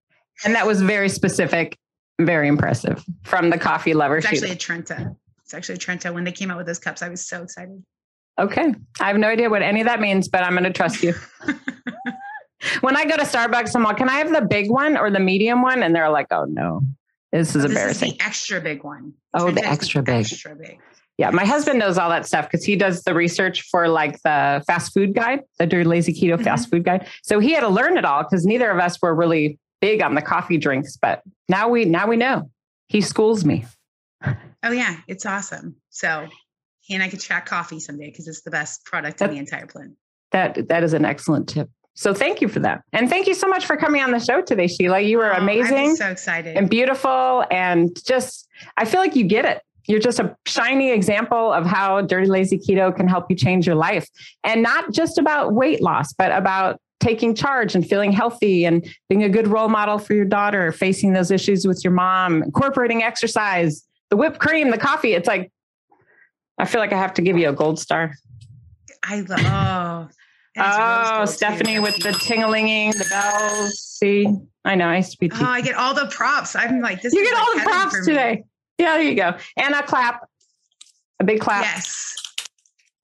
And 0.44 0.54
that 0.54 0.66
was 0.66 0.82
very 0.82 1.09
specific, 1.09 1.78
very 2.20 2.46
impressive 2.46 3.02
from 3.24 3.48
the 3.48 3.56
coffee 3.56 3.94
lover. 3.94 4.18
It's 4.18 4.26
actually 4.26 4.50
a 4.50 4.54
Trenta. 4.54 5.16
It's 5.42 5.54
actually 5.54 5.76
a 5.76 5.78
Trenta. 5.78 6.12
When 6.12 6.24
they 6.24 6.32
came 6.32 6.50
out 6.50 6.59
with 6.59 6.66
those 6.66 6.78
cups, 6.78 7.00
I 7.00 7.09
was 7.09 7.26
so 7.26 7.42
excited. 7.42 7.82
Okay. 8.38 8.74
I 9.00 9.06
have 9.09 9.16
no 9.16 9.28
idea 9.28 9.48
what 9.48 9.62
any 9.62 9.80
of 9.80 9.87
that 9.87 9.98
means, 9.98 10.28
but 10.28 10.42
I'm 10.42 10.52
going 10.52 10.64
to 10.64 10.72
trust 10.74 11.02
you. 11.02 11.14
when 12.80 12.96
I 12.96 13.04
go 13.04 13.16
to 13.16 13.22
Starbucks, 13.22 13.74
I'm 13.74 13.82
like, 13.82 13.96
can 13.98 14.08
I 14.08 14.14
have 14.18 14.32
the 14.32 14.42
big 14.42 14.70
one 14.70 14.96
or 14.96 15.10
the 15.10 15.20
medium 15.20 15.62
one? 15.62 15.82
And 15.82 15.94
they're 15.94 16.10
like, 16.10 16.26
oh 16.30 16.44
no, 16.44 16.82
this 17.32 17.54
is 17.56 17.64
embarrassing." 17.64 18.10
This 18.10 18.18
is 18.20 18.26
extra 18.26 18.60
big 18.60 18.84
one. 18.84 19.12
Oh, 19.34 19.50
the 19.50 19.64
extra 19.64 20.02
big. 20.02 20.20
Extra 20.26 20.54
big. 20.54 20.78
Yeah, 21.18 21.30
my 21.30 21.46
husband 21.46 21.78
knows 21.78 21.96
all 21.96 22.10
that 22.10 22.26
stuff 22.26 22.46
because 22.50 22.64
he 22.64 22.76
does 22.76 23.02
the 23.04 23.14
research 23.14 23.62
for 23.70 23.88
like 23.88 24.20
the 24.22 24.62
fast 24.66 24.92
food 24.92 25.14
guide, 25.14 25.40
the 25.58 25.66
Dirty 25.66 25.84
Lazy 25.88 26.12
Keto 26.12 26.36
Mhm. 26.36 26.44
fast 26.44 26.68
food 26.70 26.84
guide. 26.84 27.06
So 27.22 27.38
he 27.38 27.52
had 27.52 27.60
to 27.60 27.68
learn 27.68 27.96
it 27.96 28.04
all 28.04 28.22
because 28.22 28.44
neither 28.44 28.70
of 28.70 28.78
us 28.78 29.00
were 29.00 29.14
really 29.14 29.58
big 29.80 30.02
on 30.02 30.14
the 30.14 30.20
coffee 30.22 30.58
drinks. 30.58 30.98
But 31.00 31.22
now 31.48 31.68
we 31.68 31.86
now 31.86 32.06
we 32.06 32.16
know. 32.16 32.50
He 32.88 33.00
schools 33.00 33.44
me. 33.46 33.64
Oh 34.62 34.72
yeah, 34.72 34.96
it's 35.08 35.24
awesome. 35.24 35.76
So 35.90 36.26
he 36.80 36.94
and 36.94 37.02
I 37.02 37.08
could 37.08 37.20
chat 37.20 37.46
coffee 37.46 37.80
someday 37.80 38.10
because 38.10 38.28
it's 38.28 38.42
the 38.42 38.50
best 38.50 38.84
product 38.84 39.20
in 39.20 39.26
That- 39.28 39.32
the 39.32 39.38
entire 39.38 39.66
planet. 39.66 39.92
That 40.32 40.68
that 40.68 40.82
is 40.84 40.92
an 40.92 41.04
excellent 41.06 41.48
tip. 41.48 41.70
So 41.98 42.12
thank 42.12 42.40
you 42.42 42.48
for 42.48 42.61
that, 42.61 42.82
and 42.92 43.09
thank 43.09 43.26
you 43.26 43.32
so 43.35 43.48
much 43.48 43.64
for 43.66 43.76
coming 43.76 44.02
on 44.02 44.11
the 44.11 44.20
show 44.20 44.42
today, 44.42 44.66
Sheila. 44.66 45.00
You 45.00 45.16
were 45.18 45.30
Oh, 45.32 45.37
I'm 45.37 45.42
amazing 45.44 45.96
so 45.96 46.09
excited. 46.09 46.54
and 46.56 46.68
beautiful, 46.68 47.44
and 47.50 47.90
just 48.04 48.46
I 48.76 48.85
feel 48.85 49.00
like 49.00 49.16
you 49.16 49.24
get 49.24 49.44
it. 49.46 49.62
You're 49.88 50.00
just 50.00 50.18
a 50.20 50.37
shiny 50.46 50.90
example 50.90 51.52
of 51.52 51.64
how 51.64 52.02
Dirty 52.02 52.26
Lazy 52.26 52.59
Keto 52.59 52.94
can 52.94 53.09
help 53.09 53.30
you 53.30 53.37
change 53.37 53.66
your 53.66 53.76
life, 53.76 54.06
and 54.44 54.62
not 54.62 54.92
just 54.92 55.16
about 55.16 55.54
weight 55.54 55.80
loss, 55.80 56.12
but 56.12 56.32
about 56.32 56.78
taking 57.00 57.35
charge 57.35 57.74
and 57.74 57.87
feeling 57.87 58.12
healthy 58.12 58.64
and 58.66 58.87
being 59.09 59.22
a 59.22 59.28
good 59.28 59.46
role 59.48 59.68
model 59.68 59.98
for 59.98 60.12
your 60.14 60.24
daughter, 60.24 60.72
facing 60.72 61.12
those 61.14 61.30
issues 61.30 61.66
with 61.66 61.82
your 61.85 61.92
mom, 61.92 62.42
incorporating 62.42 63.02
exercise, 63.02 63.87
the 64.11 64.16
whipped 64.16 64.38
cream, 64.38 64.70
the 64.70 64.78
coffee. 64.78 65.12
It's 65.14 65.28
like 65.28 65.50
I 66.59 66.66
feel 66.66 66.80
like 66.80 66.92
I 66.92 66.98
have 66.98 67.14
to 67.14 67.22
give 67.22 67.38
you 67.38 67.48
a 67.48 67.52
gold 67.54 67.78
star. 67.78 68.12
I 69.02 69.20
love. 69.20 69.40
Oh, 69.40 70.09
Oh, 70.59 70.62
and 70.62 70.66
it's 70.69 70.79
rose 70.79 71.11
gold, 71.11 71.29
too. 71.29 71.33
Stephanie 71.35 71.79
with 71.81 71.97
the 71.97 72.11
tinglinging, 72.11 72.92
the 72.97 73.07
bells. 73.11 73.79
See, 73.79 74.27
I 74.64 74.75
know 74.75 74.88
I 74.88 74.97
used 74.97 75.12
to 75.12 75.19
be. 75.19 75.31
Oh, 75.33 75.45
I 75.45 75.61
get 75.61 75.75
all 75.77 75.95
the 75.95 76.07
props. 76.07 76.55
I'm 76.57 76.81
like, 76.81 77.03
this. 77.03 77.12
you 77.12 77.21
is 77.23 77.29
get 77.29 77.35
like 77.37 77.47
all 77.47 77.55
the 77.55 77.61
props 77.62 78.07
today. 78.07 78.45
Yeah, 78.79 78.95
there 78.95 79.03
you 79.03 79.14
go. 79.14 79.35
And 79.57 79.75
a 79.75 79.83
clap, 79.83 80.29
a 81.21 81.25
big 81.25 81.40
clap. 81.40 81.62
Yes. 81.64 82.14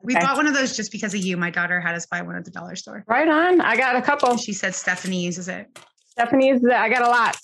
We 0.03 0.15
Okay. 0.17 0.25
bought 0.25 0.37
one 0.37 0.47
of 0.49 0.55
those 0.55 0.77
just 0.77 0.91
because 0.91 1.15
of 1.15 1.21
you. 1.21 1.37
My 1.37 1.51
daughter 1.51 1.81
had 1.81 1.95
us 1.95 2.07
buy 2.07 2.23
one 2.23 2.35
at 2.37 2.45
the 2.45 2.51
dollar 2.51 2.75
store. 2.75 3.05
Right 3.07 3.29
on. 3.29 3.61
I 3.61 3.77
got 3.77 3.95
a 3.97 4.03
couple. 4.03 4.37
She 4.37 4.53
said 4.53 4.75
Stephanie 4.75 5.23
uses 5.25 5.49
it. 5.49 5.69
Stephanie's. 6.09 6.65
I 6.67 6.89
got 6.89 7.03
a 7.03 7.09
lot. 7.09 7.39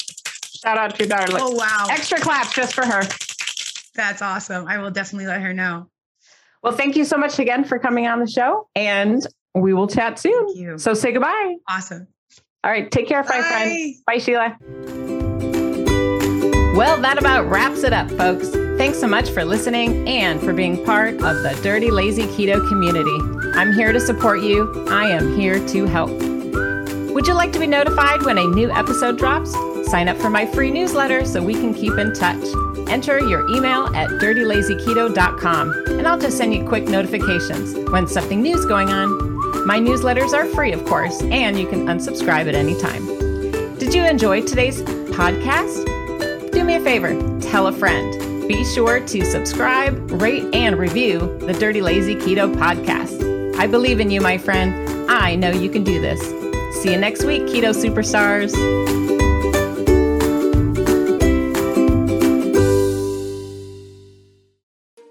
Shout 0.65 0.77
out 0.77 0.95
to 0.97 0.99
your 0.99 1.09
daughter. 1.09 1.37
Oh 1.39 1.53
wow, 1.53 1.87
Extra 1.89 2.19
claps 2.19 2.53
just 2.55 2.75
for 2.75 2.85
her. 2.85 3.03
that's 3.95 4.23
awesome. 4.23 4.67
I 4.67 4.79
will 4.79 4.91
definitely 4.91 5.27
let 5.29 5.41
her 5.41 5.53
know. 5.55 5.89
Well, 6.63 6.73
thank 6.73 6.97
you 6.97 7.05
so 7.05 7.17
much 7.17 7.39
again 7.39 7.63
for 7.65 7.79
coming 7.79 8.09
on 8.09 8.19
the 8.19 8.27
show, 8.29 8.69
and 8.75 9.25
we 9.61 9.75
will 9.75 9.89
chat 9.89 10.19
soon. 10.19 10.47
Thank 10.47 10.59
you. 10.59 10.79
So 10.79 10.95
say 10.95 11.13
goodbye. 11.13 11.57
Awesome. 11.69 12.09
All 12.65 12.71
right, 12.71 12.91
take 12.91 13.07
care, 13.07 13.23
my 13.23 13.41
friend. 13.41 13.71
Bye. 14.07 14.15
Bye, 14.15 14.19
Sheila. 14.19 14.57
Well, 16.77 17.01
that 17.01 17.19
about 17.19 17.49
wraps 17.49 17.83
it 17.83 17.93
up, 17.93 18.11
folks. 18.13 18.51
Thanks 18.79 19.01
so 19.01 19.09
much 19.09 19.31
for 19.31 19.45
listening 19.45 20.09
and 20.09 20.41
for 20.41 20.53
being 20.53 20.85
part 20.85 21.15
of 21.15 21.43
the 21.43 21.59
Dirty 21.63 21.91
Lazy 21.91 22.23
Keto 22.23 22.69
community. 22.69 23.19
I'm 23.59 23.73
here 23.73 23.93
to 23.93 23.99
support 23.99 24.43
you. 24.43 24.87
I 24.89 25.09
am 25.09 25.37
here 25.37 25.65
to 25.69 25.85
help. 25.87 26.11
Would 26.11 27.27
you 27.27 27.35
like 27.35 27.53
to 27.55 27.59
be 27.59 27.67
notified 27.67 28.23
when 28.23 28.39
a 28.39 28.47
new 28.47 28.71
episode 28.71 29.19
drops? 29.19 29.53
Sign 29.91 30.07
up 30.07 30.19
for 30.19 30.31
my 30.31 30.47
free 30.47 30.71
newsletter 30.71 31.25
so 31.25 31.43
we 31.43 31.55
can 31.55 31.75
keep 31.75 31.95
in 31.95 32.15
touch. 32.15 32.45
Enter 32.89 33.19
your 33.19 33.49
email 33.51 33.87
at 33.97 34.11
dirtylazyketo.com 34.11 35.85
and 35.89 36.07
I'll 36.07 36.19
just 36.19 36.37
send 36.37 36.55
you 36.55 36.65
quick 36.65 36.85
notifications 36.85 37.75
when 37.91 38.07
something 38.07 38.41
new 38.41 38.57
is 38.57 38.65
going 38.67 38.91
on. 38.91 39.38
My 39.67 39.79
newsletters 39.79 40.33
are 40.33 40.47
free, 40.47 40.73
of 40.73 40.85
course, 40.85 41.23
and 41.23 41.59
you 41.59 41.69
can 41.69 41.87
unsubscribe 41.87 42.49
at 42.49 42.55
any 42.55 42.79
time. 42.81 43.07
Did 43.79 43.95
you 43.95 44.05
enjoy 44.05 44.43
today's 44.43 44.83
podcast? 44.83 45.85
Do 46.53 46.65
me 46.65 46.77
a 46.77 46.81
favor, 46.81 47.15
tell 47.41 47.67
a 47.67 47.73
friend. 47.73 48.49
Be 48.49 48.65
sure 48.65 49.01
to 49.01 49.25
subscribe, 49.25 50.11
rate, 50.21 50.55
and 50.55 50.79
review 50.79 51.39
the 51.41 51.53
Dirty 51.53 51.83
Lazy 51.83 52.15
Keto 52.15 52.55
podcast. 52.55 53.57
I 53.59 53.67
believe 53.67 54.01
in 54.01 54.11
you, 54.11 54.21
my 54.21 54.39
friend. 54.39 54.89
I 55.11 55.35
know 55.35 55.51
you 55.51 55.71
can 55.71 55.85
do 55.85 56.01
this. 56.01 56.21
See 56.83 56.93
you 56.93 56.99
next 56.99 57.25
week, 57.25 57.43
Keto 57.43 57.75
Superstars. 57.75 58.55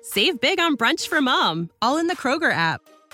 Save 0.02 0.42
big 0.42 0.60
on 0.60 0.76
brunch 0.76 1.08
for 1.08 1.22
mom, 1.22 1.70
all 1.80 1.98
in 1.98 2.08
the 2.08 2.16
Kroger 2.16 2.52
app. 2.52 2.82